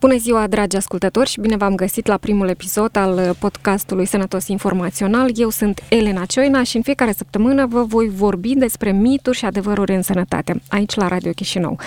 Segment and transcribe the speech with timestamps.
[0.00, 5.30] Bună ziua, dragi ascultători, și bine v-am găsit la primul episod al podcastului Sănătos Informațional.
[5.34, 9.94] Eu sunt Elena Cioina și în fiecare săptămână vă voi vorbi despre mituri și adevăruri
[9.94, 11.78] în sănătate, aici la Radio Chișinău.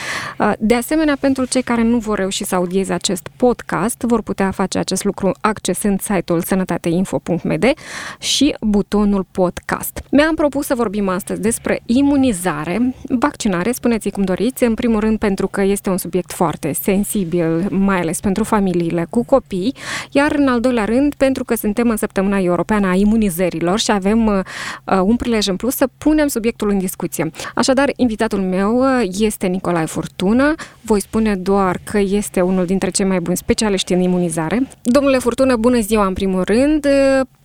[0.59, 4.77] De asemenea, pentru cei care nu vor reuși să audieze acest podcast, vor putea face
[4.77, 7.73] acest lucru accesând site-ul sănătateinfo.md
[8.19, 10.03] și butonul podcast.
[10.11, 15.47] Mi-am propus să vorbim astăzi despre imunizare, vaccinare, spuneți cum doriți, în primul rând pentru
[15.47, 19.75] că este un subiect foarte sensibil, mai ales ales pentru familiile cu copii,
[20.11, 24.25] iar în al doilea rând pentru că suntem în săptămâna europeană a imunizărilor și avem
[24.25, 24.39] uh,
[24.85, 27.31] uh, un prilej în plus să punem subiectul în discuție.
[27.55, 30.53] Așadar, invitatul meu uh, este Nicolae Furtună.
[30.81, 34.67] Voi spune doar că este unul dintre cei mai buni specialiști în imunizare.
[34.81, 36.87] Domnule Furtună, bună ziua în primul rând.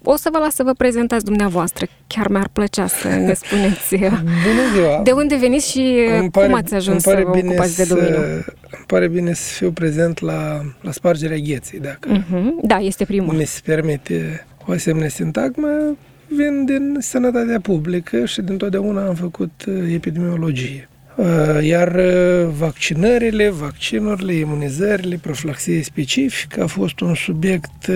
[0.05, 1.87] O să vă las să vă prezentați dumneavoastră.
[2.07, 3.97] Chiar mi-ar plăcea să ne spuneți
[4.47, 5.03] Bună ziua!
[5.03, 8.17] de unde veniți și pare, cum ați ajuns să vă ocupați de domeniu.
[8.17, 12.63] Îmi pare bine să fiu prezent la, la spargerea gheții, dacă uh-huh.
[12.63, 13.35] Da, este primul.
[13.35, 15.97] mi se permite o asemenea sintagmă.
[16.29, 20.89] Vin din sănătatea publică și dintotdeauna am făcut uh, epidemiologie.
[21.17, 21.27] Uh,
[21.63, 27.87] iar uh, vaccinările, vaccinurile, imunizările, profilaxie specifică a fost un subiect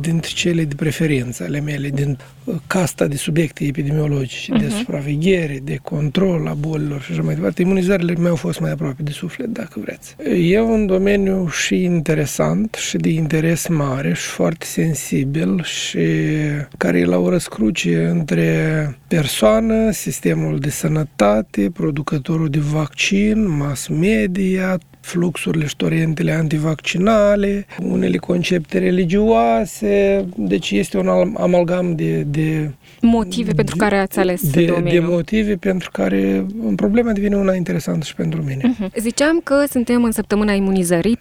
[0.00, 2.18] dintre cele de preferință ale mele, din
[2.66, 4.60] casta de subiecte epidemiologice, uh-huh.
[4.60, 4.76] de mhm.
[4.76, 7.62] supraveghere, de control a bolilor și așa mai departe.
[7.62, 10.16] Imunizările mi-au fost mai aproape de suflet, dacă vreți.
[10.50, 15.98] E un domeniu și interesant și de interes mare și foarte sensibil și
[16.78, 21.70] care e la o răscruce între persoană, sistemul de sănătate,
[22.16, 31.08] producătorul de vaccin, mass media, fluxurile și torentele antivaccinale, unele concepte religioase, deci este un
[31.36, 32.20] amalgam de...
[32.20, 35.00] de motive de, pentru care ați ales de, domeniul.
[35.00, 36.46] De motive pentru care
[36.76, 38.74] problema devine una interesantă și pentru mine.
[38.74, 38.92] Uh-huh.
[38.98, 41.20] Ziceam că suntem în săptămâna imunizării, 24-30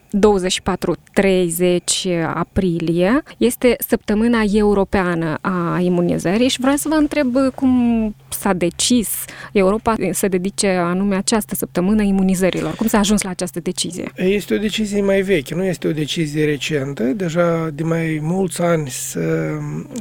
[2.33, 3.23] aprilie.
[3.37, 9.09] Este săptămâna europeană a imunizării și vreau să vă întreb cum s-a decis
[9.51, 12.75] Europa să dedice anume această săptămână imunizărilor.
[12.75, 13.73] Cum s-a ajuns la această decizie?
[14.15, 17.03] Este o decizie mai veche, nu este o decizie recentă.
[17.03, 19.21] Deja de mai mulți ani să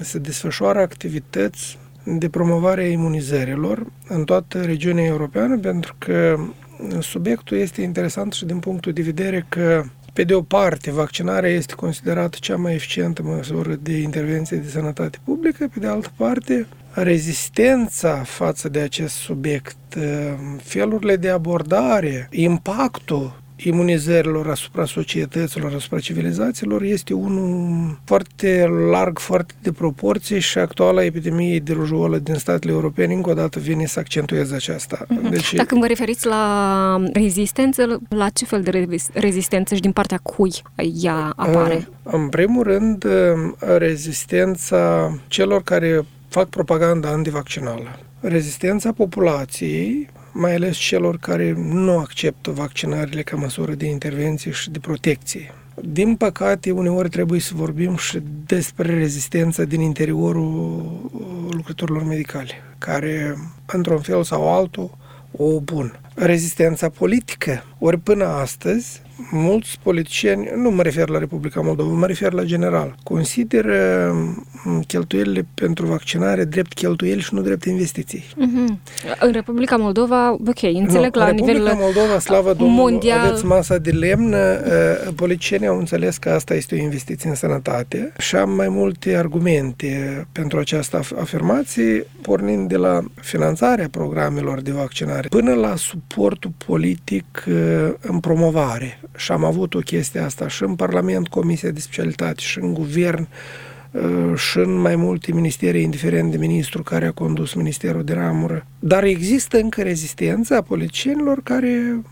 [0.00, 6.38] se desfășoară activități de promovare a imunizărilor în toată regiunea europeană, pentru că
[7.00, 11.74] subiectul este interesant și din punctul de vedere că pe de o parte, vaccinarea este
[11.74, 18.22] considerată cea mai eficientă măsură de intervenție de sănătate publică, pe de altă parte, rezistența
[18.24, 19.76] față de acest subiect,
[20.62, 29.72] felurile de abordare, impactul imunizărilor asupra societăților, asupra civilizațiilor este unul foarte larg, foarte de
[29.72, 34.54] proporție și actuala epidemie de rujolă din statele europene încă o dată vine să accentueze
[34.54, 35.06] aceasta.
[35.08, 35.30] Mhm.
[35.30, 40.52] Deci, Dacă vă referiți la rezistență, la ce fel de rezistență și din partea cui
[41.02, 41.88] ea apare?
[42.02, 43.06] În primul rând,
[43.58, 47.98] rezistența celor care fac propaganda antivaccinală.
[48.20, 54.78] Rezistența populației mai ales celor care nu acceptă vaccinările ca măsură de intervenție și de
[54.78, 55.52] protecție.
[55.82, 60.82] Din păcate, uneori trebuie să vorbim și despre rezistența din interiorul
[61.50, 63.36] lucrătorilor medicale, care,
[63.66, 64.96] într-un fel sau altul,
[65.30, 65.98] o opun.
[66.14, 72.32] Rezistența politică, ori până astăzi, mulți politicieni, nu mă refer la Republica Moldova, mă refer
[72.32, 74.10] la general, consideră
[74.64, 78.24] mm, cheltuielile pentru vaccinare drept cheltuieli și nu drept investiții.
[78.24, 78.78] Mm-hmm.
[79.20, 83.26] În Republica Moldova, ok, înțeleg nu, la Republica nivel Moldova, slavă Domnului, mondial...
[83.26, 88.12] aveți masa de lemn, uh, politicienii au înțeles că asta este o investiție în sănătate
[88.18, 95.28] și am mai multe argumente pentru această afirmație, pornind de la finanțarea programelor de vaccinare
[95.28, 97.54] până la suportul politic uh,
[98.00, 102.58] în promovare și am avut o chestie asta și în Parlament, Comisia de Specialitate, și
[102.58, 103.73] în Guvern, Uh,
[104.36, 108.66] și în mai multe ministere, indiferent de ministru care a condus Ministerul de Ramură.
[108.78, 112.02] Dar există încă rezistența a politicienilor care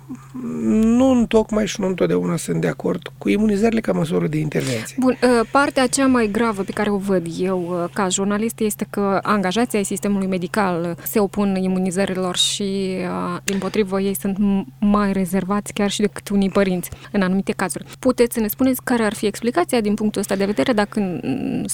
[0.72, 4.96] nu întocmai și nu întotdeauna sunt de acord cu imunizările ca măsură de intervenție.
[4.98, 8.86] Bun, uh, partea cea mai gravă pe care o văd eu uh, ca jurnalist este
[8.90, 12.96] că angajații ai sistemului medical se opun imunizărilor și,
[13.44, 14.36] din potrivă, ei sunt
[14.80, 17.84] mai rezervați chiar și decât unii părinți în anumite cazuri.
[17.98, 21.20] Puteți să ne spuneți care ar fi explicația din punctul ăsta de vedere dacă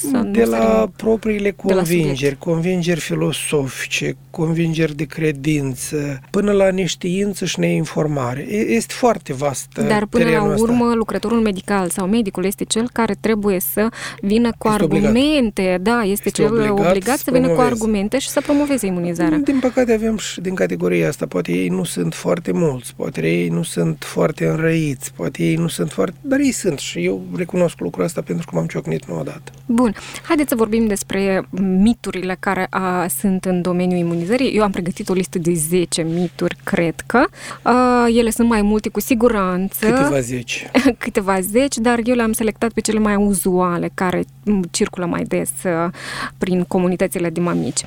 [0.01, 2.39] să nu de la sărim propriile de la convingeri, subiect.
[2.39, 8.47] convingeri filosofice, convingeri de credință, până la neștiință și neinformare.
[8.51, 10.63] E- Este foarte vast uh, Dar până la terenul ăsta.
[10.63, 13.89] urmă, lucrătorul medical sau medicul este cel care trebuie să
[14.21, 15.07] vină cu Este obligat.
[15.09, 15.79] argumente.
[15.83, 17.75] Da, este, Este cel obligat obligat, să să vină cu promoveze.
[17.75, 19.39] argumente și să promoveze imunizarea.
[19.39, 23.49] Din păcate avem și din categoria asta, poate ei nu sunt foarte mulți, poate ei
[23.49, 26.17] nu sunt foarte înrăiți, poate ei nu sunt foarte...
[26.21, 29.53] Dar ei sunt și eu recunosc lucrul ăsta pentru că m-am ciocnit nu odată.
[29.67, 29.88] Bun,
[30.23, 34.57] haideți să vorbim despre miturile care a, sunt în domeniul imunizării.
[34.57, 37.25] Eu am pregătit o listă de 10 mituri, cred că.
[37.63, 39.87] A, ele sunt mai multe, cu siguranță.
[39.87, 40.71] Câteva zeci.
[40.99, 45.51] câteva zeci, dar eu le-am selectat pe cele mai uzuale, care m, circulă mai des
[45.65, 45.91] uh,
[46.39, 47.81] prin comunitățile de mamici.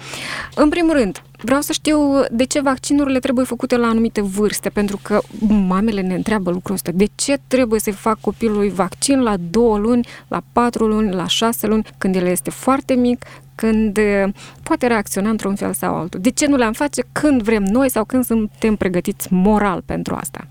[0.56, 2.00] În primul rând, vreau să știu
[2.32, 5.22] de ce vaccinurile trebuie făcute la anumite vârste, pentru că
[5.68, 6.92] mamele ne întreabă lucrul ăsta.
[6.94, 11.68] De ce trebuie să-i fac copilului vaccin la două luni, la patru luni, la șase
[11.68, 14.34] luni, când el este foarte mic, când uh,
[14.64, 16.20] poate reacționa într-un fel sau altul.
[16.20, 20.48] De ce nu le-am face când vrem noi sau când suntem pregătiți moral pentru asta?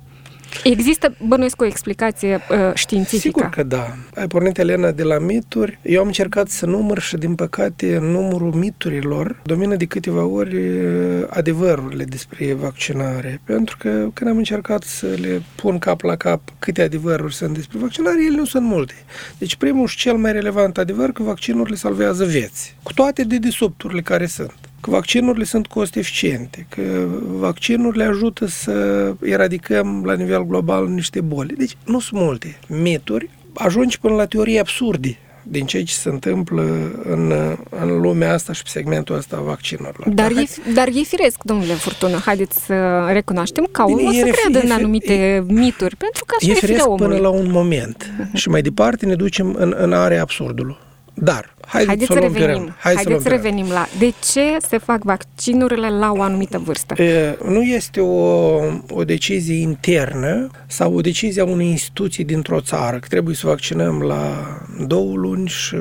[0.65, 3.39] Există, bănuiesc, o explicație uh, științifică.
[3.39, 3.97] Sigur că da.
[4.15, 5.79] Ai pornit, Elena, de la mituri.
[5.83, 11.27] Eu am încercat să număr și, din păcate, numărul miturilor domină de câteva ori uh,
[11.29, 13.41] adevărurile despre vaccinare.
[13.45, 17.79] Pentru că când am încercat să le pun cap la cap câte adevăruri sunt despre
[17.79, 18.95] vaccinare, ele nu sunt multe.
[19.39, 22.77] Deci primul și cel mai relevant adevăr că vaccinurile salvează vieți.
[22.83, 28.75] Cu toate dedesubturile care sunt că vaccinurile sunt cost eficiente, că vaccinurile ajută să
[29.23, 31.55] eradicăm la nivel global niște boli.
[31.57, 36.63] Deci nu sunt multe mituri, ajungi până la teorii absurde din ceea ce se întâmplă
[37.05, 37.33] în,
[37.71, 40.09] în lumea asta și pe segmentul ăsta a vaccinurilor.
[40.09, 44.17] Dar, Hai- e, dar e firesc, domnule Furtună, haideți să recunoaștem că Bine, omul o
[44.17, 46.69] e să ref- creadă e în fi- anumite mituri, pentru că așa e e, firea
[46.69, 47.07] firesc omului.
[47.07, 50.77] până la un moment și mai departe ne ducem în, în area absurdului.
[51.23, 52.75] Dar, haideți, Haideți să să o luăm pe revenim, rând.
[52.79, 53.43] Hai să haideți să luăm pe rând.
[53.43, 57.03] revenim la de ce se fac vaccinurile la o anumită vârstă.
[57.03, 58.57] E, Nu este o,
[58.89, 64.03] o decizie internă sau o decizie a unei instituții dintr-o țară, că trebuie să vaccinăm
[64.03, 64.47] la
[64.87, 65.77] două luni și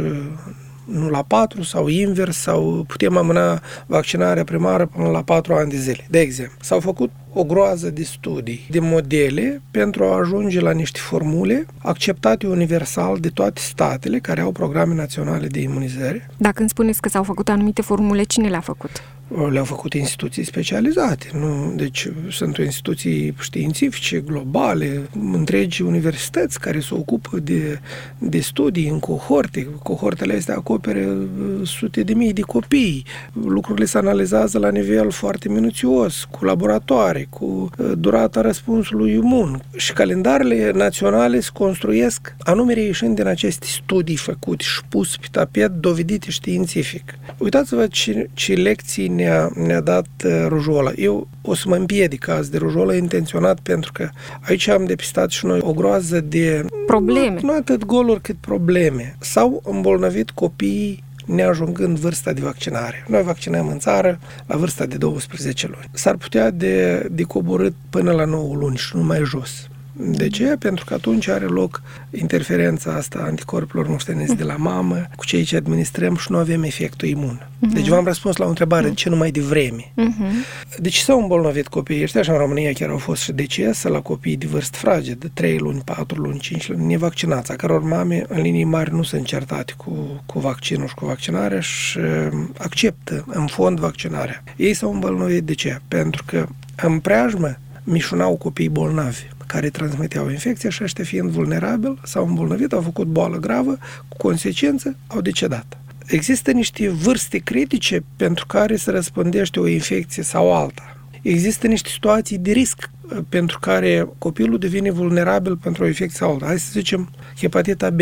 [0.86, 5.78] nu la patru sau invers sau putem amâna vaccinarea primară până la patru ani de
[5.78, 6.08] zile.
[6.10, 11.00] De exemplu, s-au făcut o groază de studii, de modele pentru a ajunge la niște
[11.00, 16.30] formule acceptate universal de toate statele care au programe naționale de imunizare.
[16.38, 19.04] Dacă îmi spuneți că s-au făcut anumite formule, cine le-a făcut?
[19.52, 21.28] le-au făcut instituții specializate.
[21.34, 21.74] Nu?
[21.76, 27.80] Deci sunt instituții științifice, globale, întregi universități care se ocupă de,
[28.18, 29.68] de studii în cohorte.
[29.84, 33.06] Cohortele astea acoperă uh, sute de mii de copii.
[33.46, 39.62] Lucrurile se analizează la nivel foarte minuțios, cu laboratoare, cu uh, durata răspunsului imun.
[39.76, 45.72] Și calendarele naționale se construiesc anume reieșind din aceste studii făcute și pus pe tapet,
[45.72, 47.18] dovedite științific.
[47.38, 50.92] Uitați-vă ce, ce lecții ne-a, ne-a dat uh, rujola.
[50.96, 54.10] Eu o să mă împiedic azi de rujola intenționat pentru că
[54.42, 56.66] aici am depistat și noi o groază de...
[56.86, 57.40] Probleme.
[57.42, 59.16] Nu, nu atât goluri cât probleme.
[59.20, 63.06] S-au îmbolnăvit copiii neajungând vârsta de vaccinare.
[63.08, 65.90] Noi vaccinăm în țară la vârsta de 12 luni.
[65.92, 69.69] S-ar putea de, de coborât până la 9 luni și nu mai jos.
[70.02, 70.56] De ce?
[70.60, 71.82] Pentru că atunci are loc
[72.12, 76.64] interferența asta a anticorpilor moșteniți de la mamă cu cei ce administrăm și nu avem
[76.64, 77.50] efectul imun.
[77.60, 79.84] Deci v-am răspuns la o întrebare, de ce nu mai devreme?
[79.84, 80.78] Uh-huh.
[80.78, 84.38] Deci s-au îmbolnăvit copiii ăștia și în România chiar au fost și decese la copii
[84.38, 88.42] de vârstă fragedă, de 3 luni, 4 luni, 5 luni, nevaccinați, a căror mame în
[88.42, 93.48] linii mari nu sunt certate cu, cu vaccinul și cu vaccinarea și uh, acceptă în
[93.48, 94.44] fond vaccinarea.
[94.56, 95.80] Ei s-au îmbolnăvit de ce?
[95.88, 102.28] Pentru că în preajmă mișunau copii bolnavi care transmiteau infecția și ăștia fiind vulnerabili s-au
[102.28, 103.78] îmbolnăvit, au făcut boală gravă,
[104.08, 105.78] cu consecință au decedat.
[106.06, 110.98] Există niște vârste critice pentru care se răspândește o infecție sau alta.
[111.22, 116.32] Există niște situații de risc uh, pentru care copilul devine vulnerabil pentru o infecție sau
[116.32, 116.46] alta.
[116.46, 118.00] Hai să zicem hepatita B.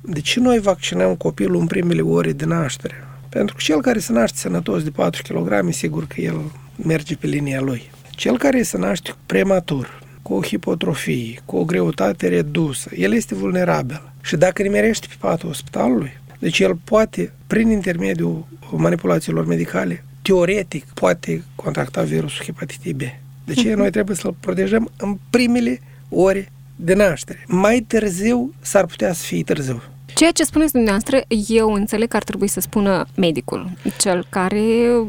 [0.00, 2.94] De ce noi vaccinăm copilul în primele ore de naștere?
[3.28, 6.40] Pentru că cel care se naște sănătos de 4 kg, sigur că el
[6.86, 7.90] merge pe linia lui.
[8.10, 14.12] Cel care se naște prematur, cu o hipotrofie, cu o greutate redusă, el este vulnerabil.
[14.22, 21.42] Și dacă nimerește pe patul spitalului, deci el poate, prin intermediul manipulațiilor medicale, teoretic poate
[21.54, 23.00] contracta virusul hepatitei B.
[23.44, 27.44] De ce noi trebuie să-l protejăm în primele ore de naștere?
[27.46, 29.82] Mai târziu s-ar putea să fie târziu.
[30.20, 34.62] Ceea ce spuneți dumneavoastră, eu înțeleg că ar trebui să spună medicul, cel care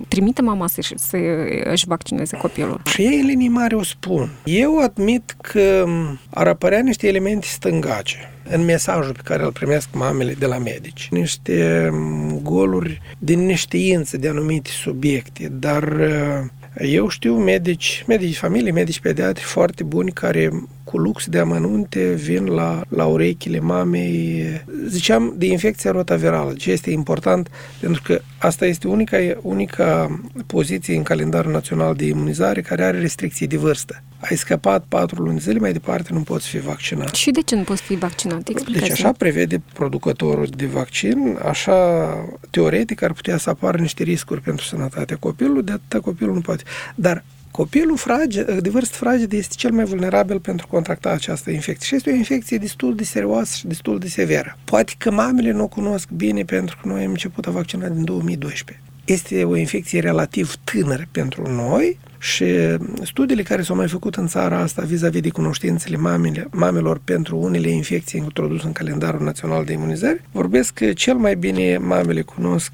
[0.07, 1.17] trimite mama să, să
[1.63, 2.81] își vaccineze copilul.
[2.85, 4.29] Și ei în linii mari o spun.
[4.43, 5.85] Eu admit că
[6.29, 11.07] ar apărea niște elemente stângace în mesajul pe care îl primesc mamele de la medici.
[11.11, 11.89] Niște
[12.41, 15.97] goluri din neștiință de anumite subiecte, dar
[16.79, 20.51] eu știu medici, medici familie, medici pediatri foarte buni care
[20.91, 24.45] cu lux de amănunte vin la, la urechile mamei.
[24.87, 31.03] Ziceam de infecția rotavirală, ce este important, pentru că asta este unica, unica poziție în
[31.03, 34.03] calendarul național de imunizare care are restricții de vârstă.
[34.19, 37.15] Ai scăpat patru luni zile, mai departe nu poți fi vaccinat.
[37.15, 38.47] Și de ce nu poți fi vaccinat?
[38.47, 42.07] Explicați deci așa prevede producătorul de vaccin, așa
[42.49, 46.63] teoretic ar putea să apară niște riscuri pentru sănătatea copilului, de atâta copilul nu poate.
[46.95, 51.87] Dar Copilul fraged, de vârstă fragedă este cel mai vulnerabil pentru a contracta această infecție
[51.87, 54.57] și este o infecție destul de serioasă și destul de severă.
[54.63, 58.03] Poate că mamele nu o cunosc bine pentru că noi am început a vaccina din
[58.03, 58.85] 2012.
[59.05, 62.45] Este o infecție relativ tânără pentru noi și
[63.03, 67.69] studiile care s-au mai făcut în țara asta vis-a-vis de cunoștințele mamele, mamelor pentru unele
[67.69, 72.71] infecții introduse în calendarul național de imunizare vorbesc că cel mai bine mamele cunosc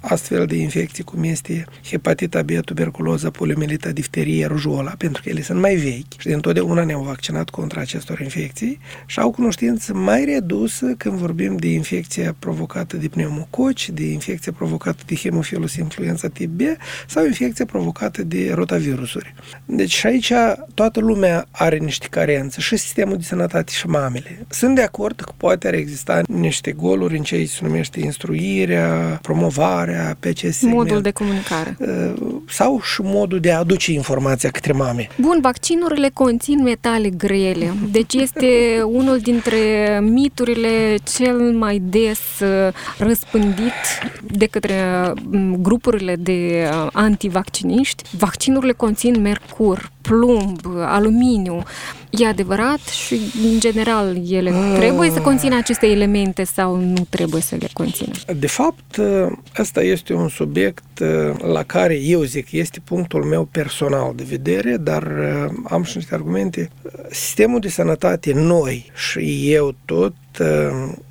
[0.00, 5.60] astfel de infecții cum este hepatita B, tuberculoza, poliomielita, difterie, rujola, pentru că ele sunt
[5.60, 10.86] mai vechi și de întotdeauna ne-au vaccinat contra acestor infecții și au cunoștință mai redusă
[10.86, 16.60] când vorbim de infecția provocată de pneumococi, de infecția provocată de hemofilus influenza tip B
[17.06, 19.34] sau infecția provocată de rotavirusuri.
[19.64, 20.32] Deci și aici
[20.74, 24.46] toată lumea are niște carențe, și sistemul de sănătate și mamele.
[24.48, 29.89] Sunt de acord că poate ar exista niște goluri în ce se numește instruirea, promovarea,
[29.90, 30.78] comunicarea pe acest segment.
[30.78, 31.76] Modul de comunicare.
[31.78, 35.08] Uh, sau și modul de a aduce informația către mame.
[35.20, 38.46] Bun, vaccinurile conțin metale grele, deci este
[39.00, 39.58] unul dintre
[40.02, 43.72] miturile cel mai des uh, răspândit
[44.32, 44.74] de către
[45.30, 48.02] mm, grupurile de uh, antivacciniști.
[48.16, 51.62] Vaccinurile conțin mercur, plumb, aluminiu.
[52.10, 53.20] E adevărat și,
[53.52, 54.74] în general, ele uh.
[54.76, 58.12] trebuie să conțină aceste elemente sau nu trebuie să le conțină?
[58.36, 59.00] De fapt,
[59.58, 61.08] ăsta este un subiect uh,
[61.52, 66.14] la care eu zic, este punctul meu personal de vedere, dar uh, am și niște
[66.14, 66.70] argumente.
[67.10, 70.14] Sistemul de sănătate noi și eu tot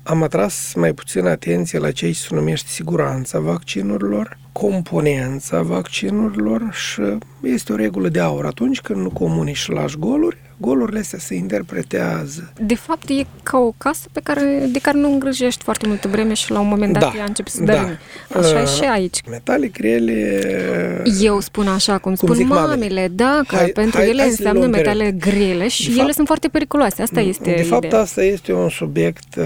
[0.04, 7.02] am atras mai puțin atenție la ce se numește siguranța vaccinurilor, componența vaccinurilor și
[7.44, 8.46] este o regulă de aur.
[8.46, 12.54] Atunci când nu comunici și lași goluri, golurile astea se interpretează.
[12.62, 16.34] De fapt, e ca o casă pe care, de care nu îngrijești foarte multă vreme
[16.34, 17.98] și la un moment dat da, ea începe să da.
[18.34, 19.22] Așa uh, e și aici.
[19.30, 21.04] Metale grele...
[21.22, 24.30] Eu spun așa, cum, cum spun mamele, mamele, da, că hai, pentru hai, ele hai
[24.30, 27.02] înseamnă metale grele și de ele fapt, sunt foarte periculoase.
[27.02, 28.02] Asta este De fapt, ideea.
[28.02, 29.46] asta este un subiect uh,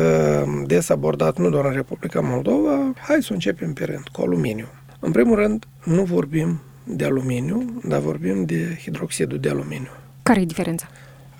[0.65, 2.93] des abordat nu doar în Republica Moldova.
[3.07, 4.67] Hai să începem pe rând, cu aluminiu.
[4.99, 9.91] În primul rând, nu vorbim de aluminiu, dar vorbim de hidroxidul de aluminiu.
[10.23, 10.87] Care e diferența?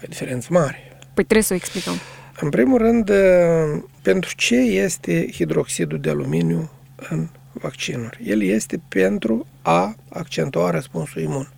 [0.03, 0.97] E diferență mare.
[1.13, 1.93] Păi trebuie să o explicăm.
[2.39, 3.11] În primul rând,
[4.01, 6.71] pentru ce este hidroxidul de aluminiu
[7.09, 8.19] în vaccinuri?
[8.23, 11.49] El este pentru a accentua răspunsul imun.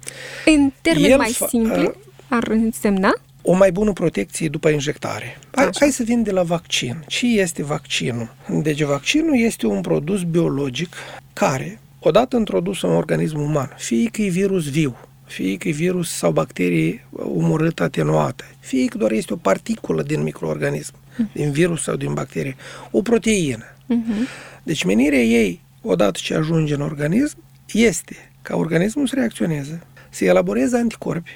[0.46, 1.92] În termeni El mai simpli,
[2.30, 3.14] ar însemna?
[3.42, 5.38] O mai bună protecție după injectare.
[5.52, 7.04] Hai, hai să vin de la vaccin.
[7.08, 8.36] Ce este vaccinul?
[8.50, 10.96] Deci vaccinul este un produs biologic
[11.34, 16.10] care, odată introdus în organismul uman, fie că e virus viu, fie că e virus
[16.10, 21.34] sau bacterii umorât atenuate, fie că doar este o particulă din microorganism, uh-huh.
[21.34, 22.56] din virus sau din bacterie,
[22.92, 23.66] o proteină.
[23.66, 24.28] Uh-huh.
[24.64, 27.38] Deci menirea ei, odată ce ajunge în organism,
[27.72, 31.32] este ca organismul să reacționeze, să elaboreze anticorpi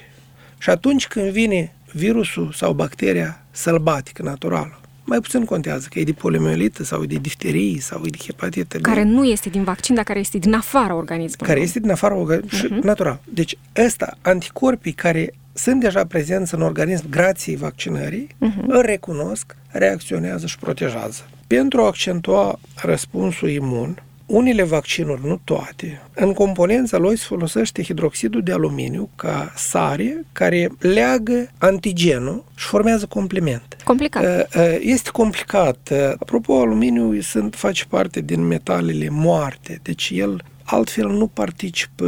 [0.58, 4.79] și atunci când vine virusul sau bacteria sălbatică, naturală,
[5.10, 8.78] mai puțin contează că e de poliomielită sau e de difterie sau e de hepatită
[8.78, 8.80] B.
[8.80, 11.46] Care nu este din vaccin, dar care este din afara organismului.
[11.46, 12.84] Care este din afara organismului uh-huh.
[12.84, 13.20] natural.
[13.24, 18.66] Deci ăsta, anticorpii care sunt deja prezenți în organism grație vaccinării, uh-huh.
[18.66, 21.28] îl recunosc, reacționează și protejează.
[21.46, 28.42] Pentru a accentua răspunsul imun, unele vaccinuri, nu toate, în componența lui se folosește hidroxidul
[28.42, 33.76] de aluminiu ca sare care leagă antigenul și formează complement.
[33.84, 34.22] Complicat.
[34.24, 35.88] Uh, uh, este complicat.
[35.92, 42.06] Uh, apropo, aluminiu sunt, face parte din metalele moarte, deci el altfel nu participă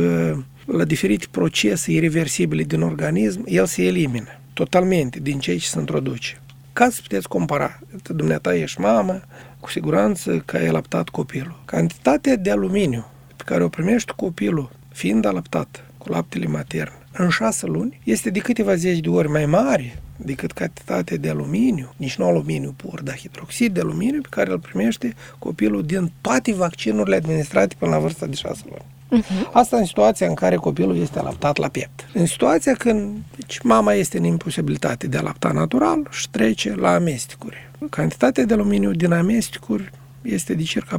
[0.65, 6.41] la diferite procese irreversibile din organism, el se elimină totalmente din cei ce se introduce.
[6.73, 9.21] Ca să puteți compara, dumneata ești mamă,
[9.63, 11.63] cu siguranță că ai alăptat copilul.
[11.65, 17.67] Cantitatea de aluminiu pe care o primești copilul fiind alăptat cu laptele matern în șase
[17.67, 22.25] luni este de câteva zeci de ori mai mare decât cantitatea de aluminiu, nici nu
[22.25, 27.75] aluminiu pur, dar hidroxid de aluminiu pe care îl primește copilul din toate vaccinurile administrate
[27.79, 28.85] până la vârsta de șase luni.
[29.23, 29.53] Uh-huh.
[29.53, 32.09] Asta în situația în care copilul este alaptat la piept.
[32.15, 36.95] În situația când deci, mama este în imposibilitate de a lapta natural și trece la
[36.95, 37.71] amestecuri.
[37.91, 39.91] Cantitatea de aluminiu din amestecuri
[40.23, 40.99] este de circa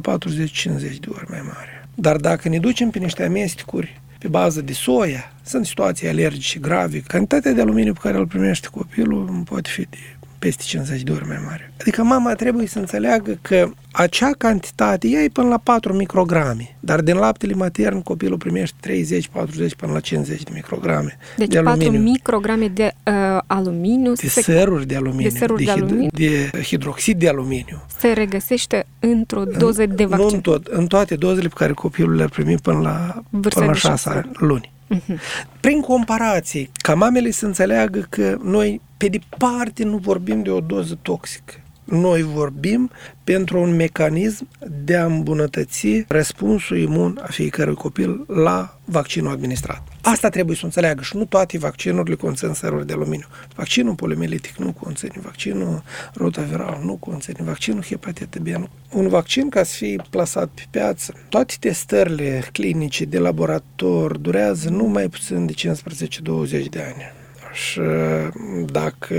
[0.78, 1.88] de ori mai mare.
[1.94, 7.00] Dar dacă ne ducem pe niște amestecuri pe bază de soia, sunt situații alergice grave,
[7.00, 9.98] cantitatea de aluminiu pe care îl primește copilul poate fi de
[10.38, 11.72] peste 50 de ori mai mare.
[11.80, 17.00] Adică mama trebuie să înțeleagă că acea cantitate ea e până la 4 micrograme, dar
[17.00, 21.90] din laptele matern copilul primește 30, 40 până la 50 de micrograme deci de aluminiu.
[21.90, 23.12] 4 micrograme de uh,
[23.46, 26.10] aluminiu de se, săruri de aluminiu, de, săruri de, de, aluminiu.
[26.12, 27.82] de hidroxid de aluminiu.
[27.98, 30.26] Se regăsește într-o doză de vaccin.
[30.26, 33.72] Nu în, tot, în toate dozele pe care copilul le-ar primi până la, până la
[33.72, 34.72] 6 luni.
[34.90, 35.18] Uh-huh.
[35.60, 40.98] Prin comparație, ca mamele să înțeleagă că noi pe departe nu vorbim de o doză
[41.02, 41.54] toxică.
[41.84, 42.90] Noi vorbim
[43.24, 44.48] pentru un mecanism
[44.84, 49.93] de a îmbunătăți răspunsul imun a fiecărui copil la vaccinul administrat.
[50.06, 53.26] Asta trebuie să înțeleagă și nu toate vaccinurile conțin săruri de aluminiu.
[53.54, 55.82] Vaccinul polimielitic nu conține, vaccinul
[56.14, 58.68] rotaviral nu conține, vaccinul hepatită B nu.
[58.92, 64.84] Un vaccin ca să fie plasat pe piață, toate testările clinice de laborator durează nu
[64.84, 67.12] mai puțin de 15-20 de ani
[67.54, 67.80] și
[68.66, 69.14] dacă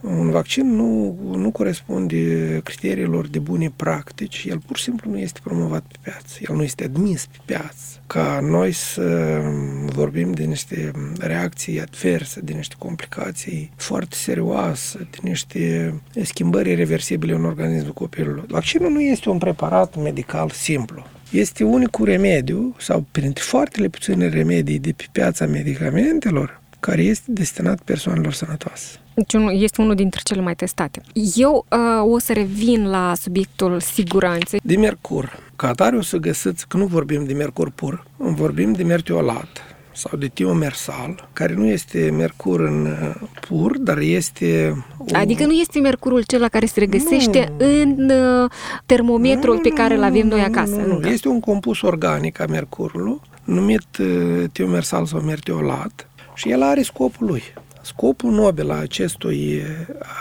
[0.00, 5.40] un vaccin nu, nu corespunde criteriilor de bune practici, el pur și simplu nu este
[5.42, 8.02] promovat pe piață, el nu este admis pe piață.
[8.06, 9.40] Ca noi să
[9.84, 17.44] vorbim de niște reacții adverse, de niște complicații foarte serioase, de niște schimbări irreversibile în
[17.44, 18.44] organismul copilului.
[18.48, 24.78] Vaccinul nu este un preparat medical simplu este unicul remediu, sau printre foarte puține remedii
[24.78, 28.98] de pe piața medicamentelor, care este destinat persoanelor sănătoase.
[29.14, 31.02] Deci este unul dintre cele mai testate.
[31.34, 34.60] Eu uh, o să revin la subiectul siguranței.
[34.62, 35.38] De mercur.
[35.56, 39.48] Ca atare o să găsiți că nu vorbim de mercur pur, vorbim de mertiolat
[39.92, 44.76] sau de tiomersal, care nu este mercur în uh, pur, dar este...
[44.98, 45.04] O...
[45.12, 47.66] Adică nu este mercurul cel care se regăsește nu.
[47.66, 48.50] în uh,
[48.86, 50.74] termometrul nu, pe care îl avem noi acasă.
[50.74, 56.62] Nu, nu, este un compus organic a mercurului, numit uh, tiomersal sau mertiolat, și el
[56.62, 57.42] are scopul lui.
[57.82, 59.62] Scopul nobil a acestui,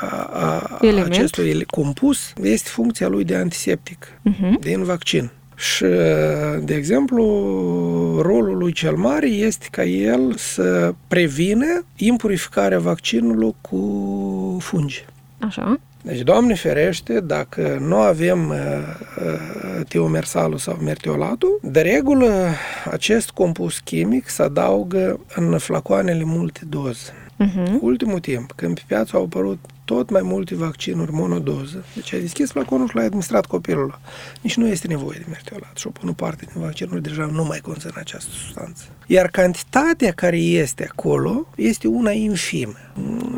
[0.02, 4.60] a, a, acestui compus este funcția lui de antiseptic uh-huh.
[4.60, 5.32] din vaccin.
[5.56, 5.86] Și,
[6.64, 7.24] de exemplu,
[8.22, 15.06] rolul lui cel mare este ca el să prevină impurificarea vaccinului cu fungi.
[15.40, 15.80] Așa.
[16.06, 22.48] Deci, Doamne ferește, dacă nu avem uh, uh, tiomersalul sau mertiolatul, de regulă
[22.92, 27.12] acest compus chimic se adaugă în flacoanele multe doze.
[27.12, 27.80] Uh-huh.
[27.80, 29.60] Ultimul timp, când pe piață au apărut
[29.94, 31.84] tot mai multe vaccinuri monodoză.
[31.96, 34.00] Deci ai deschis flaconul și l-ai administrat copilul.
[34.42, 37.60] Nici nu este nevoie de mertiolat și o pun parte din vaccinuri deja nu mai
[37.60, 38.84] conțin această substanță.
[39.08, 42.74] Iar cantitatea care este acolo este una infimă,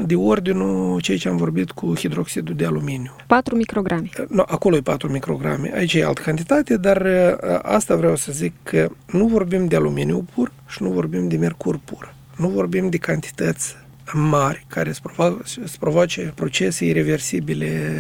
[0.06, 3.16] de ordinul ceea ce am vorbit cu hidroxidul de aluminiu.
[3.28, 4.10] 4 micrograme.
[4.30, 5.72] No, acolo e 4 micrograme.
[5.76, 10.26] Aici e altă cantitate, dar uh, asta vreau să zic că nu vorbim de aluminiu
[10.34, 12.14] pur și nu vorbim de mercur pur.
[12.38, 13.76] Nu vorbim de cantități
[14.14, 17.92] mari care să provoace procese irreversibile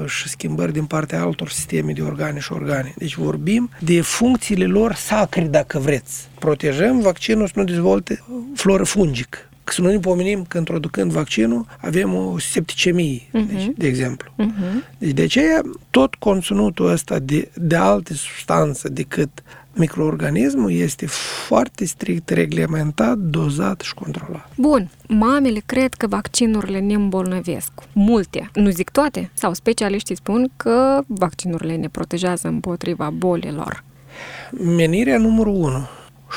[0.00, 2.94] uh, și schimbări din partea altor sisteme de organe și organe.
[2.96, 6.28] Deci vorbim de funcțiile lor sacre, dacă vreți.
[6.38, 8.22] Protejăm vaccinul să nu dezvolte
[8.54, 9.38] floră fungică.
[9.64, 13.52] Că să nu ne pomenim că introducând vaccinul avem o septicemie, uh-huh.
[13.52, 14.30] deci, de exemplu.
[14.38, 14.96] Uh-huh.
[14.98, 19.42] Deci de aceea tot conținutul ăsta de, de alte substanțe decât
[19.74, 21.06] microorganismul este
[21.46, 24.50] foarte strict reglementat, dozat și controlat.
[24.56, 27.72] Bun, mamele cred că vaccinurile ne îmbolnăvesc.
[27.92, 33.84] Multe, nu zic toate, sau specialiștii spun că vaccinurile ne protejează împotriva bolilor.
[34.50, 35.88] Menirea numărul 1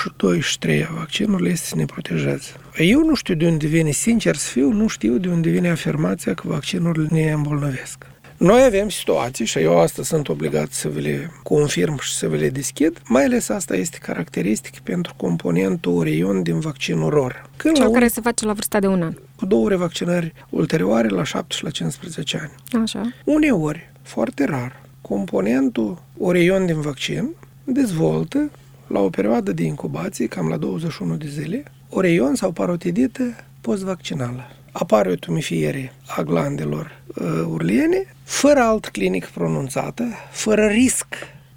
[0.02, 2.52] și 2 și 3 a vaccinurilor este să ne protejeze.
[2.78, 6.34] Eu nu știu de unde vine, sincer să fiu, nu știu de unde vine afirmația
[6.34, 8.06] că vaccinurile ne îmbolnăvesc.
[8.38, 12.36] Noi avem situații și eu asta sunt obligat să vă le confirm și să vă
[12.36, 17.50] le deschid, mai ales asta este caracteristic pentru componentul Orion din vaccinul ROR.
[17.58, 17.94] Când Cel un...
[17.94, 19.14] care se face la vârsta de un an.
[19.36, 22.84] Cu două revaccinări ulterioare la 7 și la 15 ani.
[22.84, 23.14] Așa.
[23.24, 27.30] Uneori, foarte rar, componentul Orion din vaccin
[27.64, 28.52] dezvoltă
[28.88, 33.24] la o perioadă de incubație, cam la 21 de zile, Orion sau parotidită
[33.62, 37.05] post-vaccinală apare o tumefiere a glandelor uh,
[37.48, 41.08] urliene, fără alt clinic pronunțată, fără risc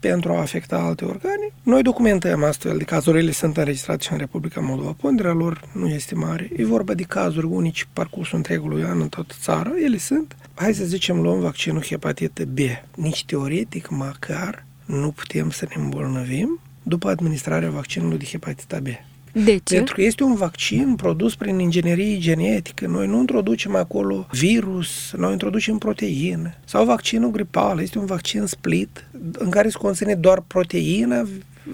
[0.01, 1.53] pentru a afecta alte organe.
[1.63, 4.97] Noi documentăm astfel de cazuri, ele sunt înregistrate și în Republica Moldova.
[5.01, 6.51] Ponderea lor nu este mare.
[6.57, 9.71] E vorba de cazuri unici parcursul întregului an în toată țara.
[9.85, 10.37] Ele sunt.
[10.55, 12.59] Hai să zicem, luăm vaccinul hepatită B.
[12.95, 18.87] Nici teoretic, măcar, nu putem să ne îmbolnăvim după administrarea vaccinului de hepatita B.
[19.45, 19.75] De ce?
[19.75, 22.87] Pentru că este un vaccin produs prin inginerie genetică.
[22.87, 26.55] Noi nu introducem acolo virus, noi introducem proteină.
[26.65, 31.27] Sau vaccinul gripal, este un vaccin split în care se conține doar proteina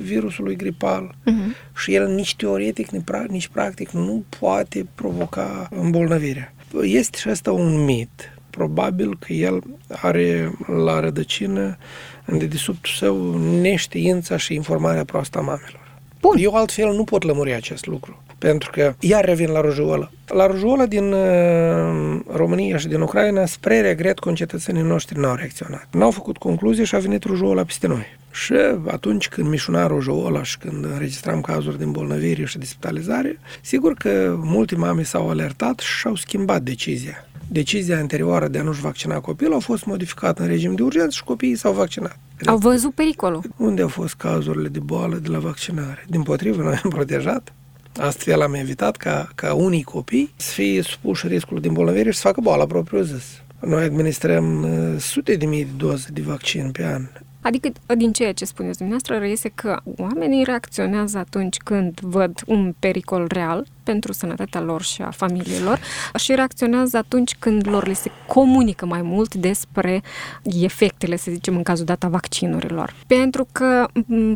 [0.03, 1.77] virusului gripal uh-huh.
[1.77, 2.89] și el nici teoretic,
[3.29, 6.55] nici practic nu poate provoca îmbolnăvirea.
[6.83, 8.33] Este și asta un mit.
[8.51, 10.53] Probabil că el are
[10.85, 11.77] la rădăcină
[12.25, 15.84] în dedesubtul său neștiința și informarea proastă a mamelor.
[16.25, 16.37] Bun.
[16.39, 18.23] Eu altfel nu pot lămuri acest lucru.
[18.39, 20.11] Pentru că iar revin la rujoulă.
[20.27, 25.89] La rujoulă din uh, România și din Ucraina, spre regret, concetățenii noștri n-au reacționat.
[25.91, 28.07] N-au făcut concluzie și a venit rujoula peste noi.
[28.31, 28.55] Și
[28.87, 34.35] atunci când mișuna rujoula și când înregistram cazuri de îmbolnăvire și de spitalizare, sigur că
[34.39, 39.55] multe mame s-au alertat și au schimbat decizia decizia anterioară de a nu-și vaccina copilul
[39.55, 42.19] a fost modificată în regim de urgență și copiii s-au vaccinat.
[42.47, 43.43] Au văzut pericolul.
[43.57, 46.05] Unde au fost cazurile de boală de la vaccinare?
[46.09, 47.53] Din potrivă, noi am protejat.
[47.97, 52.27] Astfel am evitat ca, ca unii copii să fie supuși riscului de îmbolnăvire și să
[52.27, 53.25] facă boala propriu zis.
[53.61, 57.03] Noi administrăm uh, sute de mii de doze de vaccin pe an.
[57.41, 63.27] Adică, din ceea ce spuneți dumneavoastră, reiese că oamenii reacționează atunci când văd un pericol
[63.29, 65.81] real pentru sănătatea lor și a familiilor
[66.15, 70.03] și reacționează atunci când lor le se comunică mai mult despre
[70.43, 72.95] efectele, să zicem, în cazul dat a vaccinurilor.
[73.07, 73.87] Pentru că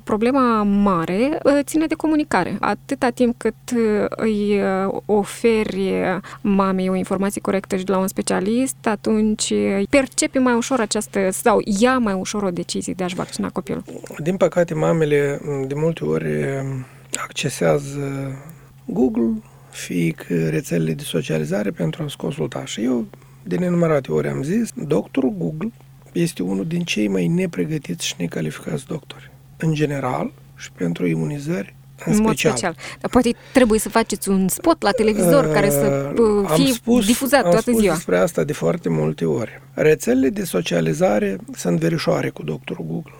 [0.04, 2.56] problema mare ă, ține de comunicare.
[2.61, 3.54] Atâta timp cât
[4.00, 5.92] ă, îi ă, oferi
[6.40, 9.52] mamei o informație corectă și de la un specialist, atunci
[9.90, 13.82] percepe mai ușor această sau ia mai ușor o decizie de a-și vaccina copilul.
[14.18, 16.26] Din păcate, mamele de multe ori
[17.16, 18.32] accesează
[18.92, 22.64] Google, fie că rețelele de socializare pentru a-ți consulta.
[22.64, 23.07] Și eu,
[23.42, 25.72] de nenumărate ori am zis, doctorul Google
[26.12, 29.31] este unul din cei mai nepregătiți și necalificați doctori.
[29.57, 31.74] În general și pentru imunizări
[32.05, 32.53] în, în special.
[32.53, 32.77] special.
[33.01, 37.07] Dar poate trebuie să faceți un spot la televizor uh, care să uh, fie spus,
[37.07, 37.94] difuzat toată am spus ziua.
[37.94, 39.62] despre asta de foarte multe ori.
[39.72, 43.12] Rețelele de socializare sunt verișoare cu doctorul Google.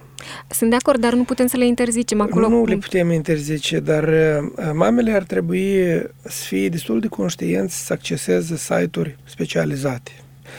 [0.48, 2.48] Sunt de acord, dar nu putem să le interzicem acolo.
[2.48, 5.85] Nu le putem interzice, dar uh, mamele ar trebui
[6.22, 10.11] să fie destul de conștienți să acceseze site-uri specializate.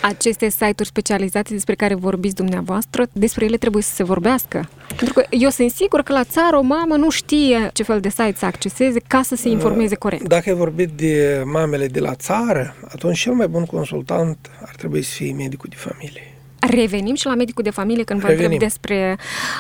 [0.02, 4.70] Aceste site-uri specializate despre care vorbiți dumneavoastră, despre ele trebuie să se vorbească.
[4.88, 8.10] Pentru că eu sunt sigur că la țară o mamă nu știe ce fel de
[8.10, 10.28] site să acceseze ca să se uh, informeze corect.
[10.28, 15.02] Dacă ai vorbit de mamele de la țară, atunci cel mai bun consultant ar trebui
[15.02, 16.29] să fie medicul de familie.
[16.60, 18.52] Revenim și la medicul de familie când vă Revenim.
[18.52, 19.18] întreb despre,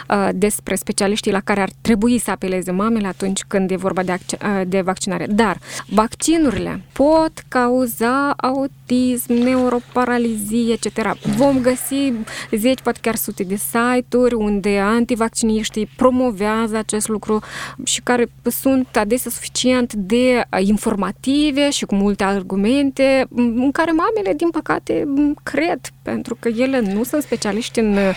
[0.10, 4.18] uh, despre specialiștii la care ar trebui să apeleze mamele atunci când e vorba de,
[4.44, 5.26] uh, de vaccinare.
[5.30, 5.58] Dar
[5.88, 11.18] vaccinurile pot cauza autism, neuroparalizie, etc.
[11.38, 12.14] Vom găsi
[12.52, 17.40] zeci, poate chiar sute de site-uri unde antivacciniștii promovează acest lucru
[17.84, 24.50] și care sunt adesea suficient de informative și cu multe argumente în care mamele, din
[24.50, 25.08] păcate,
[25.44, 28.16] cred pentru că ele nu sunt specialiști în uh,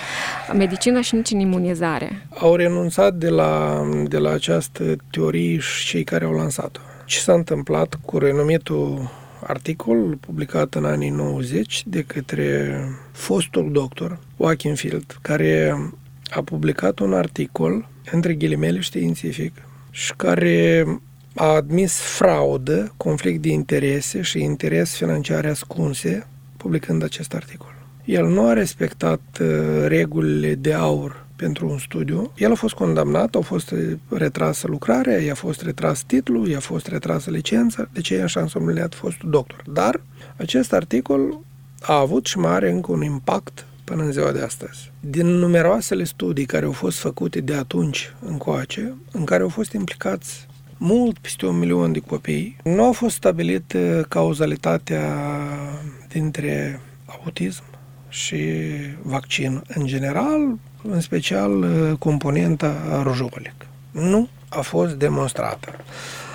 [0.52, 2.26] medicină și nici în imunizare.
[2.28, 6.80] Au renunțat de la, de la această teorie și cei care au lansat-o.
[7.04, 9.11] Ce s-a întâmplat cu renumitul
[9.46, 12.80] articol publicat în anii 90 de către
[13.12, 15.76] fostul doctor Joachim Field, care
[16.30, 19.52] a publicat un articol, între ghilimele științific,
[19.90, 20.87] și care
[21.35, 27.71] a admis fraudă, conflict de interese și interes financiare ascunse, publicând acest articol.
[28.05, 29.47] El nu a respectat uh,
[29.87, 32.33] regulile de aur pentru un studiu.
[32.37, 33.75] El a fost condamnat, a fost
[34.09, 39.23] retrasă lucrarea, i-a fost retras titlul, i-a fost retrasă licența, de ce i-a însubliat fost
[39.23, 39.62] doctor.
[39.73, 40.01] Dar
[40.37, 41.41] acest articol
[41.81, 44.93] a avut și mai are încă un impact până în ziua de astăzi.
[45.01, 50.47] Din numeroasele studii care au fost făcute de atunci încoace, în care au fost implicați
[50.77, 53.77] mult peste un milion de copii, nu a fost stabilit
[54.09, 55.17] cauzalitatea
[56.09, 57.62] dintre autism,
[58.12, 58.42] și
[59.03, 63.55] vaccin în general, în special uh, componenta rujolic.
[63.90, 65.68] Nu a fost demonstrată.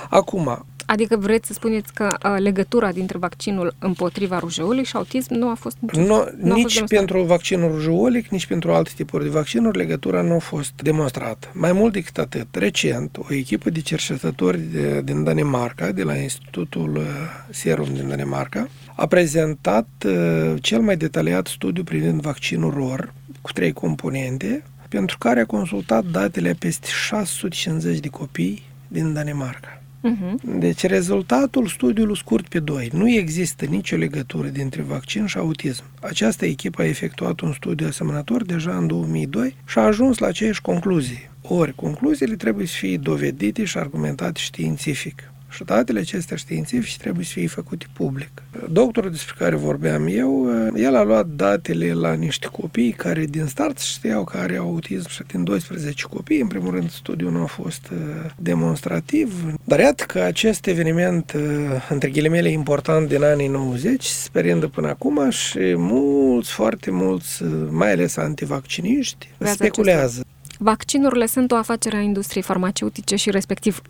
[0.09, 5.49] Acum, Adică vreți să spuneți că uh, legătura dintre vaccinul împotriva rujeolii și autism nu
[5.49, 9.77] a fost nu, nu Nici fost pentru vaccinul rujeolic, nici pentru alte tipuri de vaccinuri,
[9.77, 11.47] legătura nu a fost demonstrată.
[11.53, 16.95] Mai mult decât atât, recent, o echipă de cercetători de, din Danemarca, de la Institutul
[16.95, 17.03] uh,
[17.49, 23.73] Serum din Danemarca, a prezentat uh, cel mai detaliat studiu privind vaccinul ROR cu trei
[23.73, 29.76] componente, pentru care a consultat datele peste 650 de copii din Danemarca.
[30.03, 30.59] Uh-huh.
[30.59, 32.89] Deci rezultatul studiului scurt pe 2.
[32.93, 35.83] Nu există nicio legătură dintre vaccin și autism.
[36.01, 40.61] Această echipă a efectuat un studiu asemănător deja în 2002 și a ajuns la aceeași
[40.61, 41.31] concluzie.
[41.41, 45.31] Ori, concluziile trebuie să fie dovedite și argumentate științific.
[45.57, 48.29] Și datele acestea științifice trebuie să fie făcute public.
[48.69, 53.79] Doctorul despre care vorbeam eu, el a luat datele la niște copii care din start
[53.79, 56.41] știau că are autism și din 12 copii.
[56.41, 59.53] În primul rând, studiul nu a fost uh, demonstrativ.
[59.63, 61.41] Dar iată că acest eveniment, uh,
[61.89, 64.29] între ghilimele, important din anii 90, se
[64.71, 70.25] până acum și mulți, foarte mulți, uh, mai ales antivacciniști, speculează.
[70.57, 73.81] Vaccinurile sunt o afacere a industriei farmaceutice și respectiv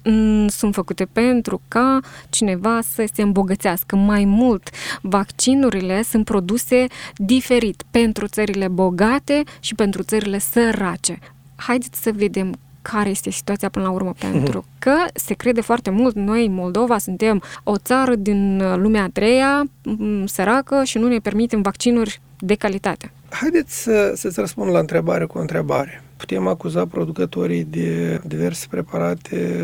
[0.48, 2.00] sunt făcute pentru ca
[2.30, 4.70] cineva să se îmbogățească mai mult.
[5.02, 11.20] Vaccinurile sunt produse diferit pentru țările bogate și pentru țările sărace.
[11.56, 16.16] Haideți să vedem care este situația până la urmă, pentru că se crede foarte mult,
[16.16, 19.64] noi, Moldova, suntem o țară din lumea a treia,
[20.26, 23.12] săracă și nu ne permitem vaccinuri de calitate.
[23.30, 26.04] Haideți să, să-ți răspund la întrebare cu o întrebare.
[26.18, 29.60] Putem acuza producătorii de diverse preparate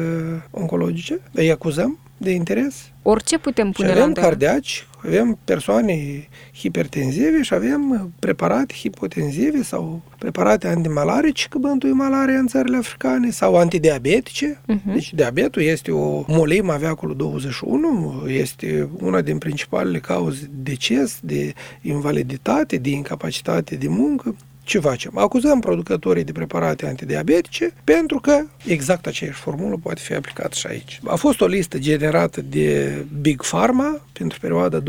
[0.51, 1.19] oncologice?
[1.31, 2.91] Îi acuzăm de interes?
[3.01, 10.01] Orice putem pune și avem la cardiaci, avem persoane hipertenzive și avem preparate hipotenzive sau
[10.17, 14.59] preparate antimalarice, că bântuie malaria în țările africane, sau antidiabetice.
[14.61, 14.93] Uh-huh.
[14.93, 21.19] Deci diabetul este o molimă a veacului 21, este una din principalele cauze de deces,
[21.21, 25.17] de invaliditate, de incapacitate de muncă ce facem?
[25.17, 30.99] Acuzăm producătorii de preparate antidiabetice pentru că exact aceeași formulă poate fi aplicată și aici.
[31.05, 34.83] A fost o listă generată de Big Pharma pentru perioada 2013-2017.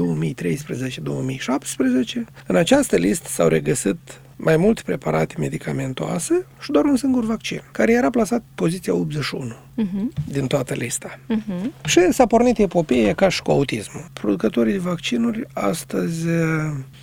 [2.47, 3.99] În această listă s-au regăsit
[4.37, 9.63] mai multe preparate medicamentoase și doar un singur vaccin, care era plasat poziția 81 uh-huh.
[9.75, 10.13] Mhm.
[10.29, 11.19] din toată lista.
[11.19, 11.85] Uh-huh.
[11.85, 14.05] Și s-a pornit epopeea ca și cu autismul.
[14.13, 16.27] Producătorii de vaccinuri astăzi...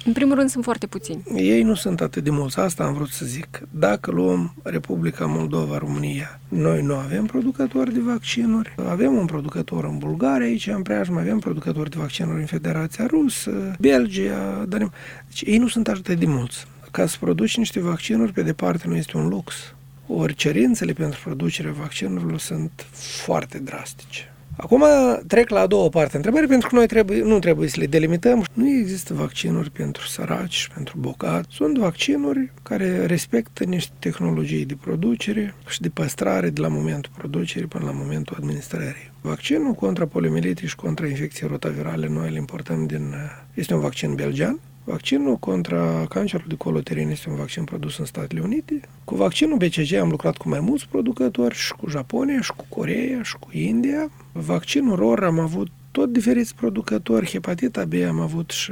[0.06, 1.24] În primul rând sunt foarte puțini.
[1.36, 3.62] Ei nu sunt atât de mulți, asta am vrut să zic.
[3.70, 9.98] Dacă luăm Republica Moldova, România, noi nu avem producători de vaccinuri, avem un producător în
[9.98, 14.92] Bulgaria, aici în preajmă avem producători de vaccinuri în Federația Rusă, Belgia, Danem...
[15.28, 18.96] Deci ei nu sunt atât de mulți ca să produci niște vaccinuri, pe departe, nu
[18.96, 19.74] este un lux.
[20.08, 22.86] Ori cerințele pentru producerea vaccinurilor sunt
[23.24, 24.32] foarte drastice.
[24.58, 24.84] Acum
[25.28, 28.46] trec la a doua parte întrebare, pentru că noi trebuie, nu trebuie să le delimităm.
[28.54, 31.48] Nu există vaccinuri pentru săraci și pentru bogați.
[31.52, 37.68] Sunt vaccinuri care respectă niște tehnologii de producere și de păstrare de la momentul producerii
[37.68, 39.12] până la momentul administrării.
[39.22, 43.16] Vaccinul contra poliomielitii și contra infecției rotavirale noi îl importăm din...
[43.54, 48.42] Este un vaccin belgian, Vaccinul contra cancerului de coloterin este un vaccin produs în Statele
[48.42, 48.80] Unite.
[49.04, 53.22] Cu vaccinul BCG am lucrat cu mai mulți producători și cu Japonia, și cu Coreea,
[53.24, 54.12] și cu India.
[54.32, 57.30] Vaccinul ROR am avut tot diferiți producători.
[57.32, 58.72] Hepatita B am avut și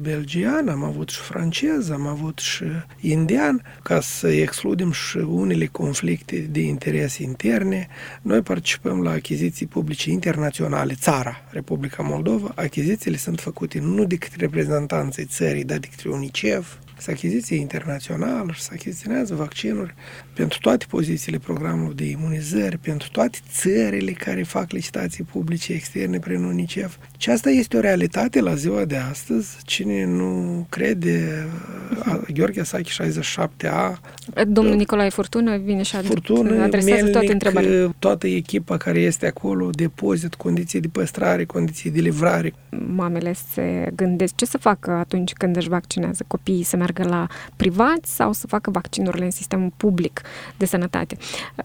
[0.00, 2.64] belgian, am avut și francez, am avut și
[3.00, 7.88] indian, ca să excludem și unele conflicte de interes interne.
[8.22, 12.52] Noi participăm la achiziții publice internaționale, țara, Republica Moldova.
[12.54, 18.52] Achizițiile sunt făcute nu de către reprezentanții țării, dar de către UNICEF, să achiziție internațională
[18.52, 19.94] și să achiziționează vaccinuri
[20.34, 26.44] pentru toate pozițiile programului de imunizări, pentru toate țările care fac licitații publice externe prin
[26.44, 26.96] UNICEF.
[27.16, 29.56] Și asta este o realitate la ziua de astăzi.
[29.64, 31.46] Cine nu crede,
[32.34, 34.00] Gheorghe Sachi 67A...
[34.46, 37.94] Domnul Nicolae Furtună vine și Furtună, adresează Melnic, toate întrebările.
[37.98, 42.52] Toată echipa care este acolo, depozit, condiții de păstrare, condiții de livrare.
[42.94, 48.14] Mamele se gândesc ce să facă atunci când își vaccinează copiii, să meargă la privați
[48.14, 50.21] sau să facă vaccinurile în sistemul public
[50.56, 51.16] de sănătate.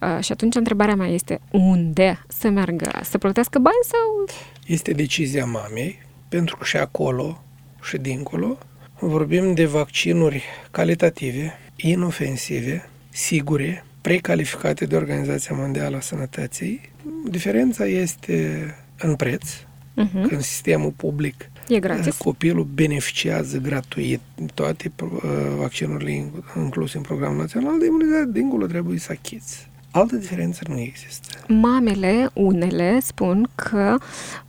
[0.01, 2.91] Uh, și atunci întrebarea mea este unde să meargă?
[3.03, 4.37] Să plătească bani sau...
[4.65, 7.43] Este decizia mamei, pentru că și acolo
[7.81, 8.57] și dincolo
[8.99, 16.81] vorbim de vaccinuri calitative, inofensive, sigure, precalificate de Organizația Mondială a Sănătății.
[17.29, 19.49] Diferența este în preț,
[19.97, 20.27] uh-huh.
[20.27, 22.17] când sistemul public E gratis.
[22.17, 24.21] Copilul beneficiază gratuit
[24.53, 25.09] toate uh,
[25.57, 29.67] vaccinurile incluse în programul național de imunizare, dincolo trebuie să achiți.
[29.91, 31.27] Altă diferență nu există.
[31.47, 33.97] Mamele, unele, spun că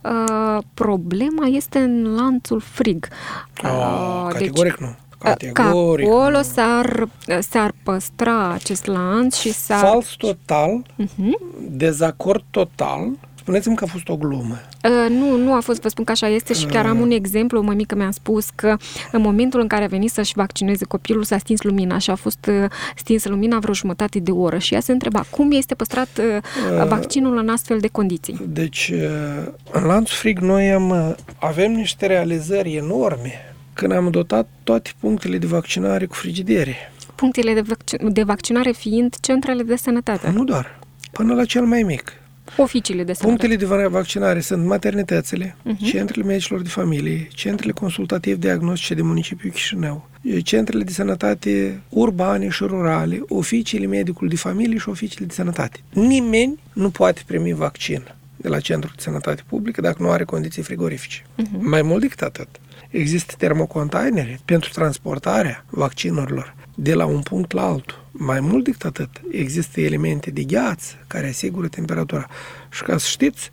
[0.01, 3.07] uh, problema este în lanțul frig.
[3.63, 4.95] Oh, uh, categoric deci, nu.
[5.17, 6.07] Categoric.
[6.07, 7.09] Că acolo s-ar,
[7.39, 9.79] s-ar păstra acest lanț și s-ar...
[9.79, 11.67] Fals total, uh-huh.
[11.69, 13.09] dezacord total
[13.49, 14.59] spuneți-mi că a fost o glumă.
[14.83, 17.59] Uh, nu, nu a fost, vă spun că așa este și chiar am un exemplu.
[17.59, 18.77] O mămică mi-a spus că
[19.11, 22.45] în momentul în care a venit să-și vaccineze copilul s-a stins lumina și a fost
[22.49, 26.87] uh, stinsă lumina vreo jumătate de oră și ea se întreba cum este păstrat uh,
[26.87, 28.41] vaccinul în astfel de condiții.
[28.47, 33.31] Deci, uh, în lanțul frig noi am, uh, avem niște realizări enorme
[33.73, 36.75] când am dotat toate punctele de vaccinare cu frigidere.
[37.15, 40.79] Punctele de, vac- de vaccinare fiind centrele de sănătate, Nu doar,
[41.11, 42.18] până la cel mai mic.
[42.61, 43.47] Oficiile de sănătate.
[43.47, 45.77] Punctele de vaccinare sunt maternitățile, uh-huh.
[45.91, 50.09] centrele medicilor de familie, centrele consultativ-diagnostice de municipiul Chișinău,
[50.43, 55.79] centrele de sănătate urbane și rurale, oficiile medicului de familie și oficiile de sănătate.
[55.93, 58.03] Nimeni nu poate primi vaccin
[58.35, 61.21] de la centrul de sănătate publică dacă nu are condiții frigorifice.
[61.21, 61.59] Uh-huh.
[61.59, 62.47] Mai mult decât atât,
[62.89, 68.05] există termocontainere pentru transportarea vaccinurilor de la un punct la altul.
[68.11, 72.27] Mai mult decât atât, există elemente de gheață care asigură temperatura.
[72.71, 73.51] Și ca să știți,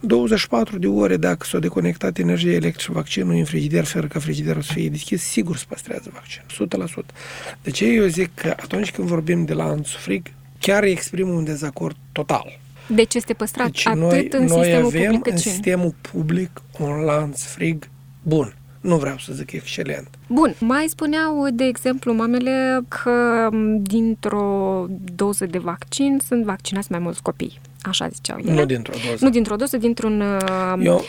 [0.00, 4.72] 24 de ore dacă s-a deconectat energia electrică vaccinul în frigider fără ca frigiderul să
[4.72, 7.14] fie deschis, sigur se păstrează vaccinul, 100%.
[7.62, 10.26] De ce eu zic că atunci când vorbim de lanțul frig,
[10.58, 12.58] chiar exprim un dezacord total.
[12.86, 15.52] Deci este păstrat Deci atât noi, în noi sistemul avem public cât în și în...
[15.52, 17.88] sistemul public un lanț frig
[18.22, 18.57] bun.
[18.80, 20.08] Nu vreau să zic excelent.
[20.26, 27.00] Bun, mai spuneau, de exemplu, mamele că m, dintr-o doză de vaccin sunt vaccinați mai
[27.00, 27.60] mulți copii.
[27.82, 28.52] Așa ziceau ele.
[28.52, 29.24] Nu dintr-o doză.
[29.24, 31.02] Nu dintr-o doză, dintr-un uh, Eu,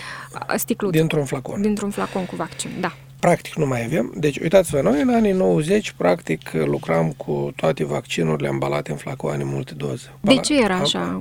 [0.55, 0.91] sticluț.
[0.91, 1.62] dintr-un flacon.
[1.62, 2.93] Dintr-un flacon cu vaccin, da.
[3.19, 4.13] Practic nu mai avem.
[4.17, 9.73] Deci, uitați-vă, noi în anii 90, practic, lucram cu toate vaccinurile ambalate în flacoane multe
[9.77, 10.05] doze.
[10.21, 11.19] De Bala- ce era am- așa?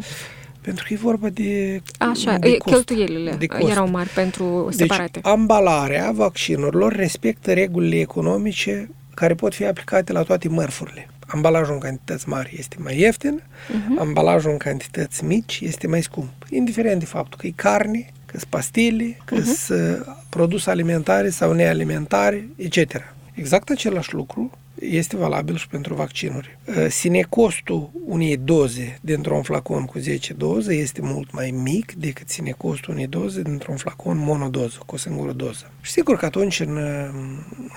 [0.69, 2.75] Pentru că e vorba de, Așa, de e, cost.
[2.75, 3.71] cheltuielile de cost.
[3.71, 5.21] erau mari pentru Deci, separate.
[5.23, 11.09] ambalarea vaccinurilor respectă regulile economice care pot fi aplicate la toate mărfurile.
[11.27, 13.99] Ambalajul în cantități mari este mai ieftin, Mhm.
[14.01, 16.29] ambalajul în cantități mici este mai scump.
[16.51, 19.45] Indiferent de faptul că e carne, că sunt pastile, că Mhm.
[19.45, 22.95] sunt produse alimentare sau nealimentare, etc.
[23.35, 26.59] Exact același lucru este valabil și pentru vaccinuri.
[26.65, 32.29] Uh, Sine costul unei doze dintr-un flacon cu 10 doze este mult mai mic decât
[32.29, 35.73] sine costul unei doze dintr-un flacon monodoză, cu o singură doză.
[35.81, 36.79] Și sigur că atunci în,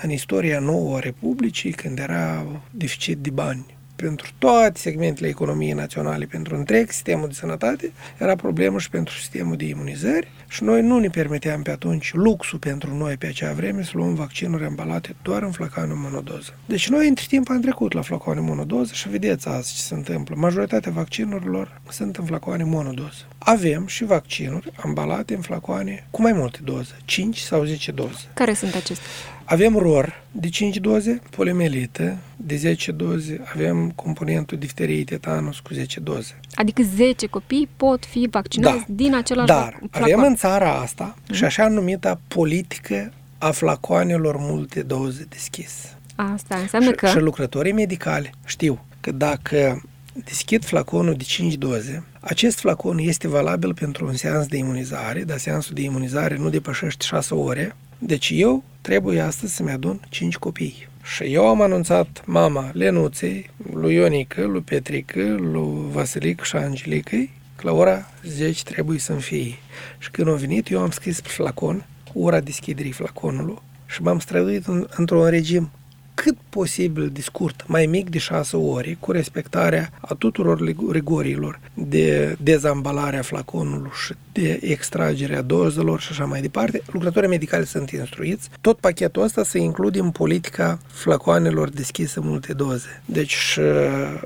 [0.02, 3.66] în istoria nouă a Republicii, când era deficit de bani
[4.02, 9.56] pentru toate segmentele economiei naționale, pentru întreg sistemul de sănătate, era problemă și pentru sistemul
[9.56, 13.82] de imunizări și noi nu ne permiteam pe atunci luxul pentru noi pe acea vreme
[13.82, 16.54] să luăm vaccinuri ambalate doar în flacoane monodoză.
[16.66, 20.34] Deci noi între timp am trecut la flacoane monodoză și vedeți azi ce se întâmplă.
[20.38, 23.26] Majoritatea vaccinurilor sunt în flacoane monodoză.
[23.38, 28.24] Avem și vaccinuri ambalate în flacoane cu mai multe doze, 5 sau 10 doze.
[28.34, 29.06] Care sunt acestea?
[29.52, 36.00] Avem ROR de 5 doze, polimelită de 10 doze, avem componentul difteriei tetanus cu 10
[36.00, 36.40] doze.
[36.54, 38.84] Adică 10 copii pot fi vaccinați Da.
[38.88, 40.12] din același Dar flacon.
[40.12, 45.96] avem în țara asta și așa numita politică a flacoanelor multe doze deschis.
[46.14, 47.06] Asta înseamnă și, că...
[47.06, 49.82] și lucrătorii medicali știu că dacă
[50.24, 55.38] deschid flaconul de 5 doze, acest flacon este valabil pentru un seans de imunizare, dar
[55.38, 60.88] seansul de imunizare nu depășește 6 ore, deci eu trebuie astăzi să-mi adun 5 copii.
[61.02, 67.66] Și eu am anunțat mama Lenuței, lui Ionică, lui Petrică, lui Vasilic și Angelicăi că
[67.66, 69.54] la ora 10 trebuie să-mi fie.
[69.98, 74.66] Și când au venit, eu am scris pe flacon ora deschiderii flaconului și m-am străduit
[74.66, 75.70] în, într-un regim
[76.14, 81.60] cât posibil de scurt, mai mic de 6 ore, cu respectarea a tuturor lig- rigorilor
[81.74, 86.82] de dezambalare a flaconului și de extragerea dozelor și așa mai departe.
[86.92, 88.48] Lucrătorii medicali sunt instruiți.
[88.60, 93.02] Tot pachetul ăsta se include în politica flacoanelor deschise multe doze.
[93.04, 93.60] Deci și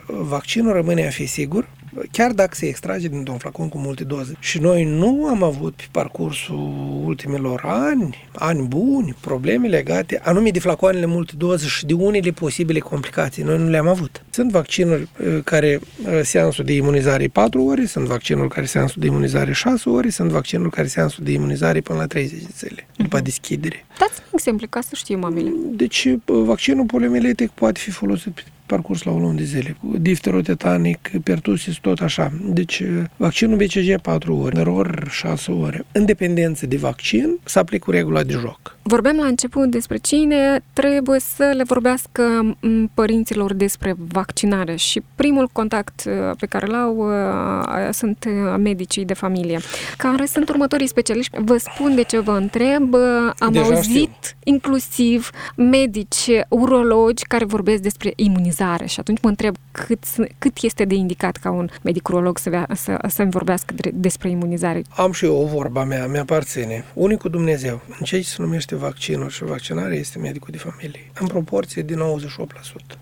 [0.06, 1.68] vaccinul rămâne a fi sigur,
[2.10, 4.32] chiar dacă se extrage dintr-un flacon cu multe doze.
[4.38, 10.58] Și noi nu am avut pe parcursul ultimilor ani, ani buni, probleme legate anume de
[10.58, 13.42] flacoanele multe doze și de unele posibile complicații.
[13.42, 14.24] Noi nu le-am avut.
[14.30, 19.00] Sunt vaccinuri uh, care uh, seansul de imunizare e 4 ore, sunt vaccinuri care seansul
[19.00, 22.38] de imunizare e 6 ore, sunt vaccinuri care seansul de imunizare e până la 30
[22.38, 23.86] de zile, după deschidere.
[23.98, 25.52] Dați-mi exemple ca să știu mamele.
[25.70, 29.76] Deci, uh, vaccinul poliomielitic poate fi folosit pe parcurs la o lună de zile.
[29.98, 32.32] Difterotetanic, pertusis, tot așa.
[32.42, 32.82] Deci,
[33.16, 35.84] vaccinul BCG 4 ore, ROR 6 ore.
[35.92, 38.75] În dependență de vaccin, se aplică regula de joc.
[38.88, 42.56] Vorbeam la început despre cine trebuie să le vorbească
[42.94, 49.14] părinților despre vaccinare și primul contact uh, pe care l-au uh, sunt uh, medicii de
[49.14, 49.58] familie.
[49.96, 51.36] Care sunt următorii specialiști?
[51.40, 52.94] Vă spun de ce vă întreb.
[53.38, 54.36] Am Deja auzit știu.
[54.44, 60.04] inclusiv medici urologi care vorbesc despre imunizare și atunci mă întreb cât,
[60.38, 64.82] cât este de indicat ca un medic urolog să, vea, să, să-mi vorbească despre imunizare.
[64.96, 66.84] Am și eu o vorba mea, mi-aparține.
[66.94, 67.80] Unicul Dumnezeu.
[67.98, 71.10] În ce se numește vaccinul și vaccinarea este medicul de familie.
[71.20, 71.98] În proporție de 98%.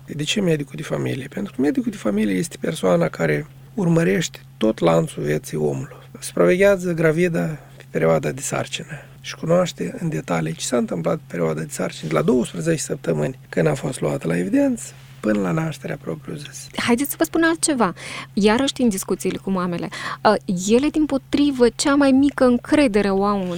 [0.05, 1.27] De ce medicul de familie?
[1.27, 5.95] Pentru că medicul de familie este persoana care urmărește tot lanțul vieții omului.
[6.19, 7.45] Supraveghează gravida
[7.77, 8.87] pe perioada de sarcină
[9.21, 13.39] și cunoaște în detalii ce s-a întâmplat pe perioada de sarcină de la 12 săptămâni
[13.49, 14.93] când a fost luată la evidență
[15.25, 16.67] până la nașterea propriu-zis.
[16.75, 17.93] Haideți să vă spun altceva.
[18.33, 19.89] Iarăși în discuțiile cu mamele,
[20.67, 23.55] ele din potrivă cea mai mică încredere o au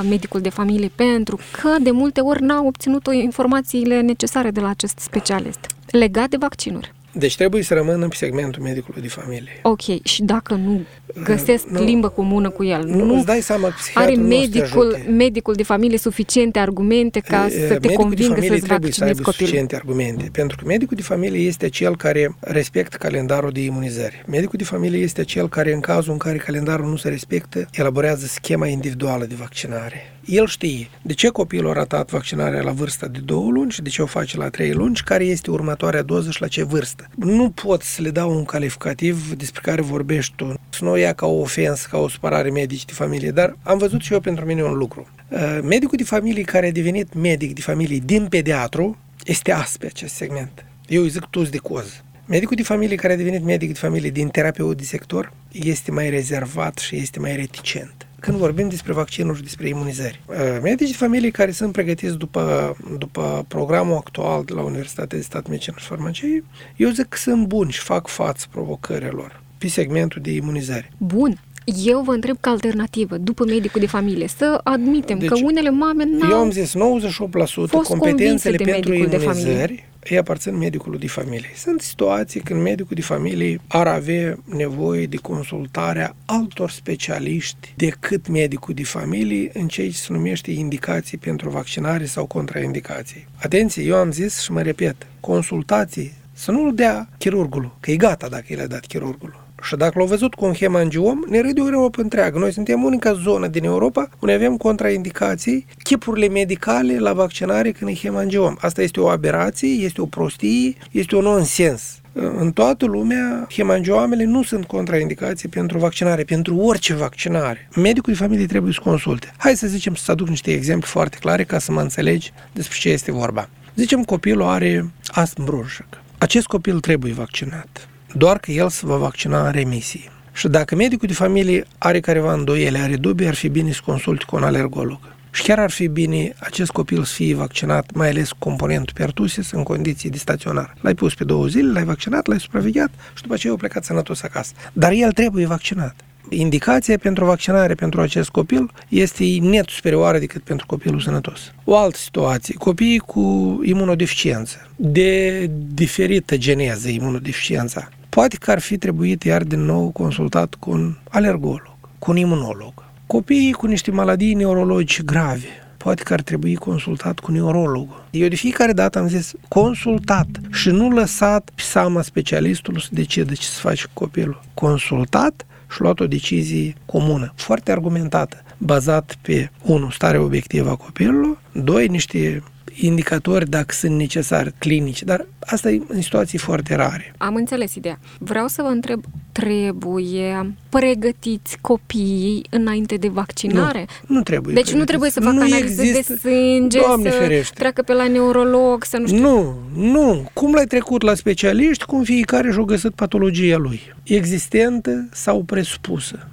[0.00, 4.68] în medicul de familie pentru că de multe ori n-au obținut informațiile necesare de la
[4.68, 6.92] acest specialist legat de vaccinuri.
[7.12, 9.60] Deci trebuie să rămână pe segmentul medicului de familie.
[9.62, 10.80] Ok, și dacă nu
[11.24, 15.54] găsesc uh, nu, limbă comună cu el, nu, nu dai seama că are medicul, medicul
[15.54, 20.28] de familie suficiente argumente ca uh, să te convingă să-ți trebuie să aibă suficiente argumente,
[20.32, 24.22] pentru că medicul de familie este cel care respectă calendarul de imunizări.
[24.26, 28.26] Medicul de familie este cel care, în cazul în care calendarul nu se respectă, elaborează
[28.26, 30.19] schema individuală de vaccinare.
[30.30, 33.88] El știe de ce copilul a ratat vaccinarea la vârsta de 2 luni și de
[33.88, 37.08] ce o face la 3 luni și care este următoarea doză și la ce vârstă.
[37.16, 41.12] Nu pot să le dau un calificativ despre care vorbești tu, să nu o ia
[41.12, 44.44] ca o ofensă, ca o supărare medici de familie, dar am văzut și eu pentru
[44.44, 45.08] mine un lucru.
[45.28, 50.14] Uh, medicul de familie care a devenit medic de familie din pediatru este aspe acest
[50.14, 50.64] segment.
[50.88, 52.04] Eu îi zic tu de coză.
[52.26, 56.10] Medicul de familie care a devenit medic de familie din terapeut de sector este mai
[56.10, 60.20] rezervat și este mai reticent când vorbim despre vaccinuri și despre imunizări.
[60.26, 65.24] Uh, medici de familie care sunt pregătiți după, după programul actual de la Universitatea de
[65.24, 66.44] Stat Medicină și Farmacie,
[66.76, 70.90] eu zic că sunt buni și fac față provocărilor pe segmentul de imunizare.
[70.96, 71.40] Bun.
[71.84, 76.04] Eu vă întreb ca alternativă, după medicul de familie, să admitem deci, că unele mame
[76.04, 81.50] n-au Eu am zis 98% competențele pentru imunizări îi aparțin medicului de familie.
[81.56, 88.74] Sunt situații când medicul de familie ar avea nevoie de consultarea altor specialiști decât medicul
[88.74, 93.26] de familie în ceea ce se numește indicații pentru vaccinare sau contraindicații.
[93.42, 98.28] Atenție, eu am zis și mă repet, consultații să nu-l dea chirurgul, că e gata
[98.28, 99.48] dacă i l-a dat chirurgul.
[99.62, 102.38] Și dacă l-au văzut cu un hemangiom, ne râde Europa întreagă.
[102.38, 107.94] Noi suntem unica zonă din Europa unde avem contraindicații, chipurile medicale la vaccinare când e
[107.94, 108.56] hemangiom.
[108.60, 112.00] Asta este o aberație, este o prostie, este un nonsens.
[112.12, 117.68] În toată lumea, hemangioamele nu sunt contraindicații pentru vaccinare, pentru orice vaccinare.
[117.76, 119.32] Medicul de familie trebuie să consulte.
[119.36, 122.88] Hai să zicem să aduc niște exemple foarte clare ca să mă înțelegi despre ce
[122.88, 123.48] este vorba.
[123.74, 126.02] Zicem copilul are astm bronșic.
[126.18, 130.10] Acest copil trebuie vaccinat doar că el se va vaccina în remisie.
[130.32, 134.24] Și dacă medicul de familie are careva îndoiele, are dubii, ar fi bine să consulte
[134.26, 134.98] cu un alergolog.
[135.32, 139.62] Și chiar ar fi bine acest copil să fie vaccinat, mai ales componentul pertusis, în
[139.62, 140.74] condiții de staționar.
[140.80, 144.22] L-ai pus pe două zile, l-ai vaccinat, l-ai supravegheat și după aceea o plecat sănătos
[144.22, 144.52] acasă.
[144.72, 145.94] Dar el trebuie vaccinat.
[146.28, 151.52] Indicația pentru vaccinare pentru acest copil este net superioară decât pentru copilul sănătos.
[151.64, 159.22] O altă situație, copiii cu imunodeficiență, de diferită geneză imunodeficiența, Poate că ar fi trebuit
[159.22, 162.84] iar din nou consultat cu un alergolog, cu un imunolog.
[163.06, 167.88] Copiii cu niște maladii neurologice grave, poate că ar trebui consultat cu neurolog.
[168.10, 173.34] Eu de fiecare dată am zis consultat și nu lăsat pe seama specialistului să decide
[173.34, 174.42] ce să faci cu copilul.
[174.54, 181.38] Consultat și luat o decizie comună, foarte argumentată, bazat pe, unu, starea obiectivă a copilului,
[181.52, 182.42] doi, niște
[182.86, 187.14] indicatori dacă sunt necesari clinici, dar asta e în situații foarte rare.
[187.18, 187.98] Am înțeles ideea.
[188.18, 193.86] Vreau să vă întreb, trebuie pregătiți copiii înainte de vaccinare?
[194.06, 194.54] Nu, nu trebuie.
[194.54, 194.76] Deci pregătiți.
[194.78, 196.12] nu trebuie să facă nu analize există...
[196.12, 197.54] de sânge, Doamne să ferește.
[197.58, 199.18] treacă pe la neurolog, să nu știu...
[199.18, 200.30] Nu, nu.
[200.32, 203.80] Cum l-ai trecut la specialiști, cum fiecare și-a găsit patologia lui.
[204.02, 206.28] Existentă sau presupusă.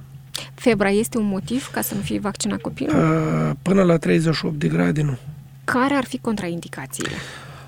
[0.54, 2.94] Febra este un motiv ca să nu fie vaccinat copilul?
[3.62, 5.18] Până la 38 de grade, nu.
[5.72, 7.14] Care ar fi contraindicațiile?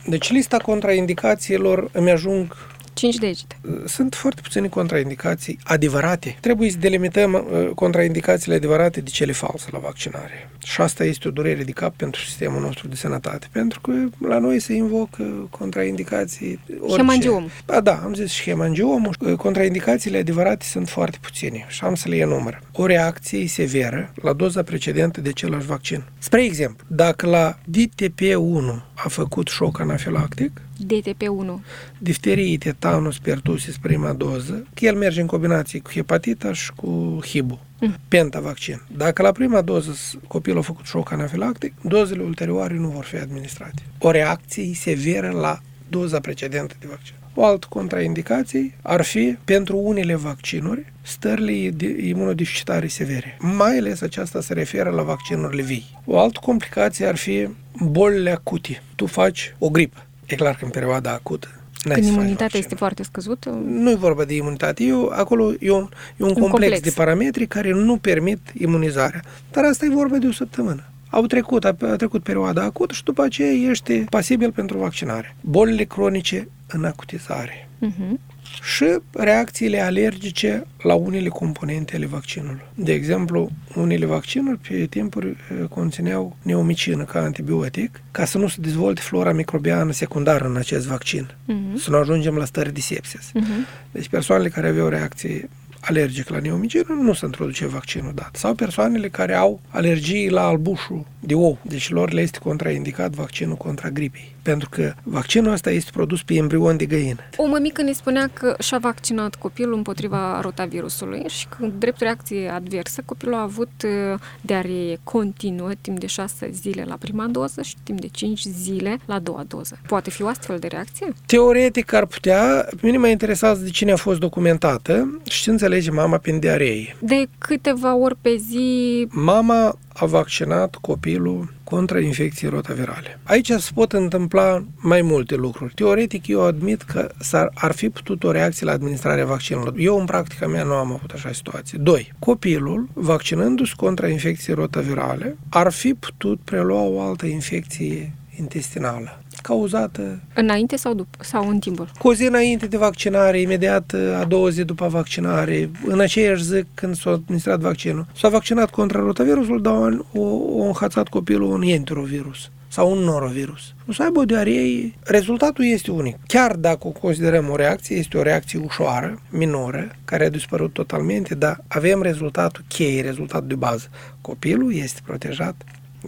[0.06, 2.56] Deci lista contraindicațiilor îmi ajung
[2.92, 3.56] Cinci degete.
[3.86, 6.36] Sunt foarte puține contraindicații adevărate.
[6.40, 10.50] Trebuie să delimităm uh, contraindicațiile adevărate de cele false la vaccinare.
[10.64, 13.92] Și asta este o durere de cap pentru sistemul nostru de sănătate, pentru că
[14.28, 16.96] la noi se invocă contraindicații orice.
[16.96, 17.48] Hemangiom.
[17.66, 19.14] Da, da, am zis și hemangiomul.
[19.36, 22.62] Contraindicațiile adevărate sunt foarte puține și am să le enumăr.
[22.72, 26.02] O reacție severă la doza precedentă de același vaccin.
[26.18, 31.60] Spre exemplu, dacă la DTP1 a făcut șoc anafilactic, DTP1.
[31.98, 37.58] difterie, tetanus, pertusis, prima doză, că el merge în combinație cu hepatita și cu HIV-ul.
[37.80, 37.96] Mm.
[38.08, 38.82] Pentavaccin.
[38.96, 43.16] Dacă la prima doză s- copilul a făcut șoc anafilactic, dozele ulterioare nu vor fi
[43.16, 43.82] administrate.
[43.98, 47.14] O reacție severă la doza precedentă de vaccin.
[47.34, 53.36] O altă contraindicație ar fi pentru unele vaccinuri stările de imunodeficitare severe.
[53.40, 55.98] Mai ales aceasta se referă la vaccinurile vii.
[56.04, 58.82] O altă complicație ar fi bolile acute.
[58.94, 60.04] Tu faci o gripă.
[60.30, 61.48] E clar că în perioada acută
[61.84, 62.62] n-ai Când să faci imunitatea vaccinul.
[62.64, 66.32] este foarte scăzută, Nu e vorba de imunitate, e, o- acolo e un, e un
[66.32, 66.80] complex, complex.
[66.80, 69.22] de parametri care nu permit imunizarea.
[69.50, 70.82] Dar asta e vorba de o săptămână.
[71.10, 75.36] Au trecut, a, a trecut perioada acută și după aceea ești pasibil pentru vaccinare.
[75.40, 78.18] Bolile cronice în acutizare uh-huh.
[78.62, 82.60] Și reacțiile alergice la unele componente ale vaccinului.
[82.74, 88.56] De exemplu, unele vaccinuri pe timpuri eh, conțineau neomicină ca antibiotic ca să nu se
[88.60, 91.76] dezvolte flora microbiană secundară în acest vaccin, Mhm.
[91.76, 93.30] să nu ajungem la stări de sepsis.
[93.34, 93.90] Uh-huh.
[93.90, 95.48] Deci persoanele care aveau reacție
[95.80, 98.36] alergică la neomicină nu se introduce vaccinul dat.
[98.36, 103.56] Sau persoanele care au alergii la albușul de ou, deci lor le este contraindicat vaccinul
[103.56, 104.34] contra gripei.
[104.42, 107.20] Pentru că vaccinul ăsta este produs pe embrion de găină.
[107.36, 113.02] O mămică ne spunea că și-a vaccinat copilul împotriva rotavirusului și că, drept reacție adversă,
[113.04, 118.00] copilul a avut uh, diaree continuă timp de 6 zile la prima doză și timp
[118.00, 119.78] de 5 zile la a doua doză.
[119.86, 121.12] Poate fi o astfel de reacție?
[121.26, 125.90] Teoretic ar putea, pe mine mă interesează de cine a fost documentată și ce înțelege
[125.90, 126.96] mama prin diaree.
[126.98, 133.18] De câteva ori pe zi Mama a vaccinat copilul contra infecției rotavirale.
[133.22, 135.74] Aici se pot întâmpla mai multe lucruri.
[135.74, 139.84] Teoretic, eu admit că s-ar, ar fi putut o reacție la administrarea vaccinului.
[139.84, 141.78] Eu, în practica mea, nu am avut așa situație.
[141.78, 150.20] Doi, copilul, vaccinându-se contra infecției rotavirale, ar fi putut prelua o altă infecție intestinală cauzată
[150.34, 151.88] înainte sau după sau în timpul?
[151.98, 156.64] cu o zi înainte de vaccinare, imediat a doua zi după vaccinare, în aceeași zi
[156.74, 158.06] când s-a administrat vaccinul.
[158.16, 160.22] S-a vaccinat contra rotavirusul, dar o,
[160.58, 163.74] o înhățat copilul un enterovirus sau un norovirus.
[163.88, 166.16] O să aibă o diaree, rezultatul este unic.
[166.26, 171.34] Chiar dacă o considerăm o reacție, este o reacție ușoară, minoră, care a dispărut totalmente,
[171.34, 173.88] dar avem rezultatul cheie, rezultatul de bază.
[174.20, 175.54] Copilul este protejat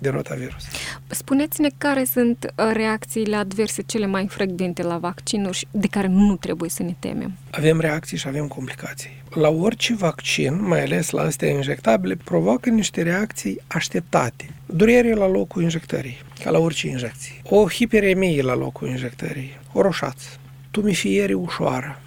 [0.00, 0.64] de rotavirus.
[1.06, 6.36] Spuneți-ne care sunt uh, reacțiile adverse cele mai frecvente la vaccinuri și de care nu
[6.36, 7.32] trebuie să ne temem.
[7.50, 9.10] Avem reacții și avem complicații.
[9.34, 14.46] La orice vaccin, mai ales la astea injectabile, provoacă niște reacții așteptate.
[14.66, 17.32] Durere la locul injectării, ca la orice injecție.
[17.44, 20.28] O hiperemie la locul injectării, o roșață,
[20.70, 22.00] tumifiere ușoară,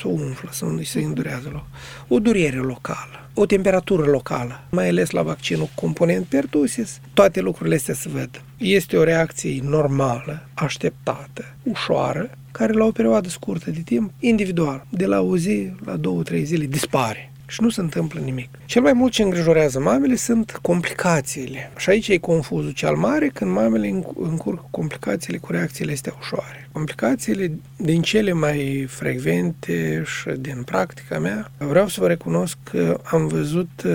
[0.00, 1.64] să umflă, să se îndurează loc.
[2.08, 7.94] O durere locală, o temperatură locală, mai ales la vaccinul component pertusis, toate lucrurile astea
[7.94, 8.42] se văd.
[8.56, 15.06] Este o reacție normală, așteptată, ușoară, care la o perioadă scurtă de timp, individual, de
[15.06, 18.48] la o zi la două, trei zile, dispare și nu se întâmplă nimic.
[18.64, 21.70] Cel mai mult ce îngrijorează mamele sunt complicațiile.
[21.76, 26.68] Și aici e confuzul cel mare când mamele încurcă complicațiile cu reacțiile astea ușoare.
[26.72, 33.26] Complicațiile din cele mai frecvente și din practica mea, vreau să vă recunosc că am
[33.26, 33.92] văzut uh,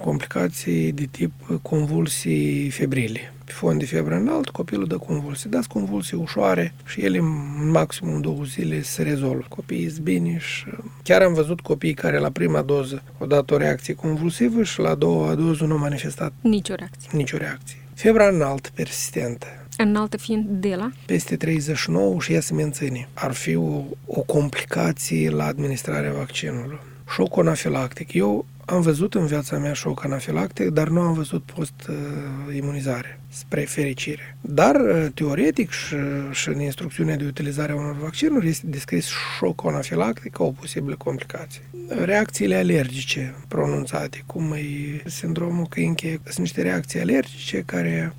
[0.00, 1.32] complicații de tip
[1.62, 5.50] convulsii febrile pe fond de febră înalt, copilul dă convulsii.
[5.50, 9.44] Dați convulsii ușoare și ele în maximum două zile se rezolvă.
[9.48, 10.64] Copiii sunt bine și
[11.02, 14.88] chiar am văzut copii care la prima doză au dat o reacție convulsivă și la
[14.88, 17.10] a doua doză nu au manifestat Nicio reacție.
[17.12, 17.76] nicio reacție.
[17.94, 19.46] Febra înaltă, persistentă,
[19.78, 20.90] Înaltă fiind de la?
[21.06, 23.08] peste 39 și ea se menține.
[23.14, 26.78] Ar fi o, o complicație la administrarea vaccinului.
[27.14, 28.12] Șoc anafilactic.
[28.14, 34.36] Eu am văzut în viața mea șoc anafilactic, dar nu am văzut post-imunizare, spre fericire.
[34.40, 34.76] Dar,
[35.14, 35.96] teoretic și,
[36.30, 40.94] și în instrucțiunea de utilizare a unor vaccinuri este descris șoc anafilactic ca o posibilă
[40.96, 41.62] complicație.
[41.88, 48.14] Reacțiile alergice pronunțate, cum e sindromul Kinke, sunt niște reacții alergice care,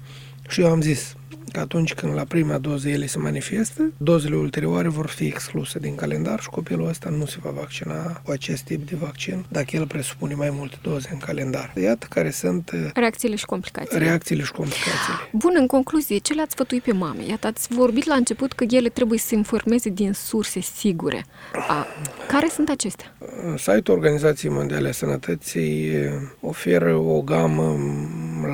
[0.49, 1.15] și eu am zis,
[1.51, 5.95] că atunci când la prima doză ele se manifestă, dozele ulterioare vor fi excluse din
[5.95, 9.87] calendar și copilul ăsta nu se va vaccina cu acest tip de vaccin dacă el
[9.87, 11.73] presupune mai multe doze în calendar.
[11.81, 14.03] Iată care sunt uh, reacțiile și complicațiile.
[14.03, 15.17] Reacțiile și complicațiile.
[15.31, 17.25] Bun, în concluzie, ce le-ați sfătuit pe mame?
[17.25, 21.25] Iată, ați vorbit la început că ele trebuie să se informeze din surse sigure.
[21.67, 21.87] A,
[22.27, 23.15] care sunt acestea?
[23.57, 25.91] Site-ul Organizației Mondiale a Sănătății
[26.39, 27.77] oferă o gamă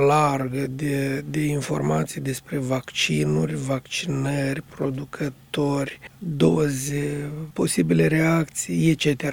[0.07, 9.23] largă de, de informații despre vaccinuri, vaccinări, producători, doze, posibile reacții, etc.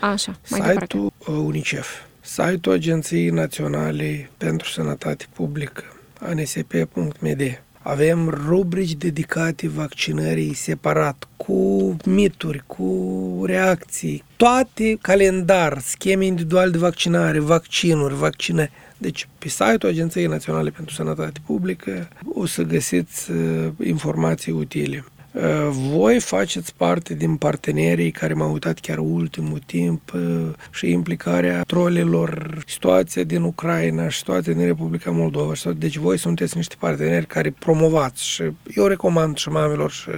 [0.00, 1.30] Așa, mai Site-ul departe.
[1.30, 1.88] UNICEF,
[2.20, 5.84] site-ul Agenției Naționale pentru Sănătate Publică,
[6.20, 7.62] ansp.md.
[7.88, 17.38] Avem rubrici dedicate vaccinării separat, cu mituri, cu reacții, toate calendar, scheme individuale de vaccinare,
[17.38, 18.70] vaccinuri, vaccinări.
[18.98, 25.04] Deci, pe site-ul Agenției Naționale pentru Sănătate Publică o să găsiți uh, informații utile.
[25.32, 31.62] Uh, voi faceți parte din partenerii care m-au uitat chiar ultimul timp uh, și implicarea
[31.62, 35.52] trolelor, situația din Ucraina și situația din Republica Moldova.
[35.76, 38.42] Deci voi sunteți niște parteneri care promovați și
[38.74, 40.08] eu recomand și mamelor și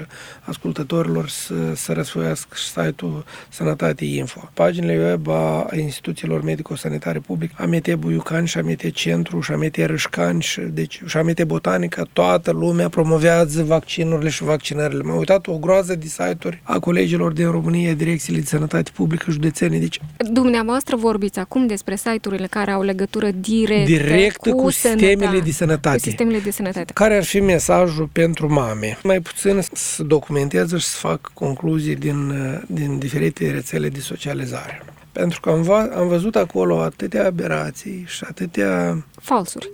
[0.41, 4.51] ascultătorilor să, să răsfoiască și site-ul Sănătate Info.
[4.55, 10.61] Paginile web a instituțiilor medico-sanitare publice, AMT Buiucan și AMT Centru și AMT Râșcan și,
[10.61, 16.07] deci, și AMT Botanica, toată lumea promovează vaccinurile și vaccinările M-am uitat o groază de
[16.07, 19.79] site-uri a colegilor din România, direcțiile de sănătate publică județene.
[19.79, 25.39] Deci, Dumneavoastră vorbiți acum despre site-urile care au legătură directă, directă cu, cu sistemele sănătate,
[25.45, 25.97] de sănătate.
[25.97, 26.93] Cu sistemele de sănătate.
[26.93, 28.99] Care ar fi mesajul pentru mame?
[29.03, 32.33] Mai puțin să documenteze și să fac concluzii din,
[32.67, 34.83] din diferite rețele de socializare.
[35.13, 39.05] Pentru că am, va, am văzut acolo atâtea aberații și atâtea...
[39.21, 39.71] Falsuri.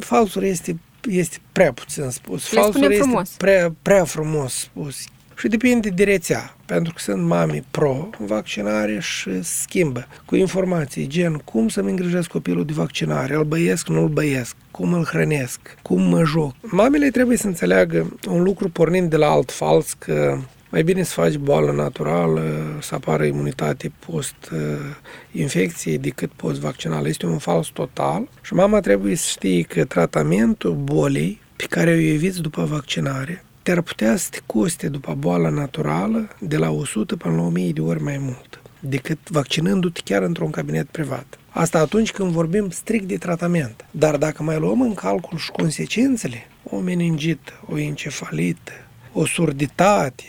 [0.00, 0.78] Falsuri este
[1.10, 2.52] este prea puțin spus.
[2.52, 3.30] Le Falsul este frumos.
[3.30, 4.96] Prea, prea frumos spus.
[5.38, 11.68] Și depinde de rețea, pentru că sunt mame pro-vaccinare și schimbă cu informații gen cum
[11.68, 16.24] să-mi îngrijesc copilul de vaccinare, îl băiesc, nu îl băiesc, cum îl hrănesc, cum mă
[16.24, 16.54] joc.
[16.60, 20.38] Mamele trebuie să înțeleagă un lucru pornind de la alt fals, că
[20.70, 22.42] mai bine să faci boală naturală,
[22.80, 27.08] să apară imunitate post-infecție decât post-vaccinală.
[27.08, 31.98] Este un fals total și mama trebuie să știe că tratamentul bolii pe care o
[31.98, 37.34] eviți după vaccinare te-ar putea să te coste după boala naturală de la 100 până
[37.34, 41.38] la 1000 de ori mai mult decât vaccinându-te chiar într-un cabinet privat.
[41.48, 43.84] Asta atunci când vorbim strict de tratament.
[43.90, 48.72] Dar dacă mai luăm în calcul și consecințele, o meningită, o encefalită,
[49.12, 50.24] o surditate,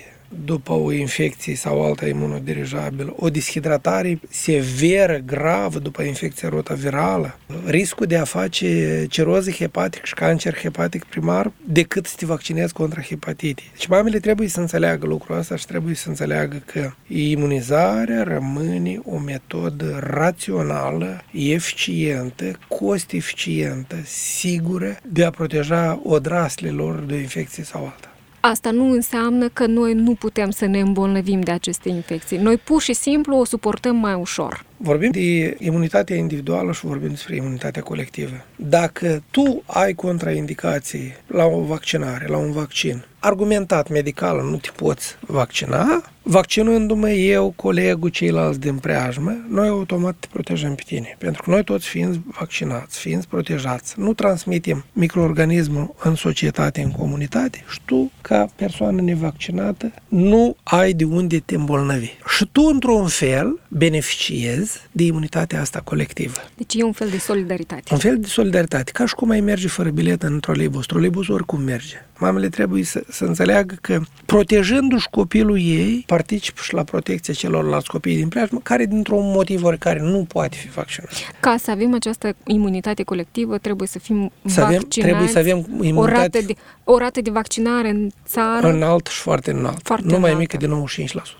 [0.46, 8.18] după o infecție sau alta imunodirijabilă, o deshidratare severă, gravă după infecția rotavirală, riscul de
[8.18, 13.72] a face ciroză hepatic și cancer hepatic primar decât să te vaccinezi contra hepatitei.
[13.72, 19.18] Deci mamele trebuie să înțeleagă lucrul ăsta și trebuie să înțeleagă că imunizarea rămâne o
[19.18, 28.17] metodă rațională, eficientă, cost-eficientă, sigură de a proteja odraslele lor de o infecție sau alta.
[28.50, 32.38] Asta nu înseamnă că noi nu putem să ne îmbolnăvim de aceste infecții.
[32.38, 34.66] Noi pur și simplu o suportăm mai ușor.
[34.78, 38.46] Vorbim de imunitatea individuală și vorbim despre imunitatea colectivă.
[38.56, 45.18] Dacă tu ai contraindicații la o vaccinare, la un vaccin, argumentat medical nu te poți
[45.20, 51.16] vaccina, vaccinându-mă eu, colegul, ceilalți din preajmă, noi automat te protejăm pe tine.
[51.18, 57.64] Pentru că noi toți fiind vaccinați, fiind protejați, nu transmitem microorganismul în societate, în comunitate
[57.70, 62.10] și tu, ca persoană nevaccinată, nu ai de unde te îmbolnăvi.
[62.38, 66.40] Și tu, într-un fel, beneficiezi de imunitatea asta colectivă.
[66.56, 67.84] Deci e un fel de solidaritate.
[67.92, 70.86] Un fel de solidaritate, ca și cum ai merge fără bilet în troleibus.
[70.86, 72.06] Troleibus oricum merge.
[72.20, 78.16] Mamele trebuie să, să înțeleagă că protejându-și copilul ei, participă și la protecția celorlalți copii
[78.16, 81.10] din preajmă, care dintr-un motiv oricare nu poate fi vaccinat.
[81.40, 85.12] Ca să avem această imunitate colectivă, trebuie să fim Să avem, vaccinați.
[85.12, 86.54] trebuie să avem o imunitate rată, de,
[86.90, 88.68] o rată de vaccinare în țară.
[88.68, 89.80] înalt și foarte înalt.
[89.84, 90.38] Foarte nu mai înaltă.
[90.40, 90.68] mică de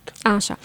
[0.02, 0.08] 95%.
[0.22, 0.58] Așa.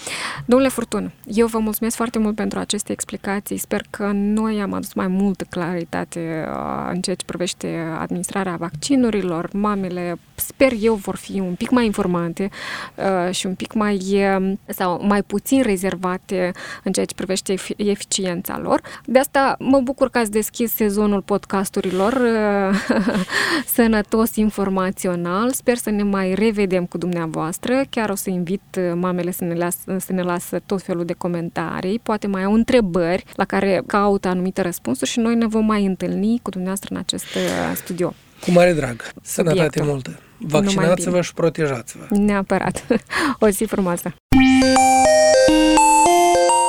[0.45, 3.57] Domnule Furtun, eu vă mulțumesc foarte mult pentru aceste explicații.
[3.57, 9.49] Sper că noi am adus mai multă claritate uh, în ceea ce privește administrarea vaccinurilor.
[9.53, 12.49] Mamele, sper eu, vor fi un pic mai informate
[12.95, 13.97] uh, și un pic mai
[14.37, 16.51] uh, sau mai puțin rezervate
[16.83, 18.81] în ceea ce privește efi- eficiența lor.
[19.05, 22.97] De asta mă bucur că ați deschis sezonul podcasturilor uh,
[23.75, 24.35] sănătos
[24.73, 25.51] informațional.
[25.51, 27.81] Sper să ne mai revedem cu dumneavoastră.
[27.89, 31.13] Chiar o să invit uh, mamele să ne, las, să ne lasă tot felul de
[31.13, 31.99] comentarii.
[31.99, 36.39] Poate mai au întrebări la care caută anumite răspunsuri și noi ne vom mai întâlni
[36.41, 38.13] cu dumneavoastră în acest uh, studio.
[38.41, 39.03] Cu mare drag.
[39.21, 39.91] Sănătate Subiectul.
[39.91, 40.19] multă.
[40.37, 41.21] Vaccinați-vă bine.
[41.21, 42.15] și protejați-vă.
[42.15, 42.85] Neapărat.
[43.39, 44.13] O zi frumoasă.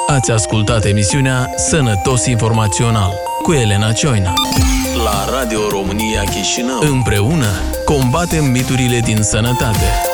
[0.07, 4.33] Ați ascultat emisiunea Sănătos Informațional cu Elena Cioina.
[5.05, 6.81] La Radio România Chișinău.
[6.81, 7.47] Împreună
[7.85, 10.14] combatem miturile din sănătate.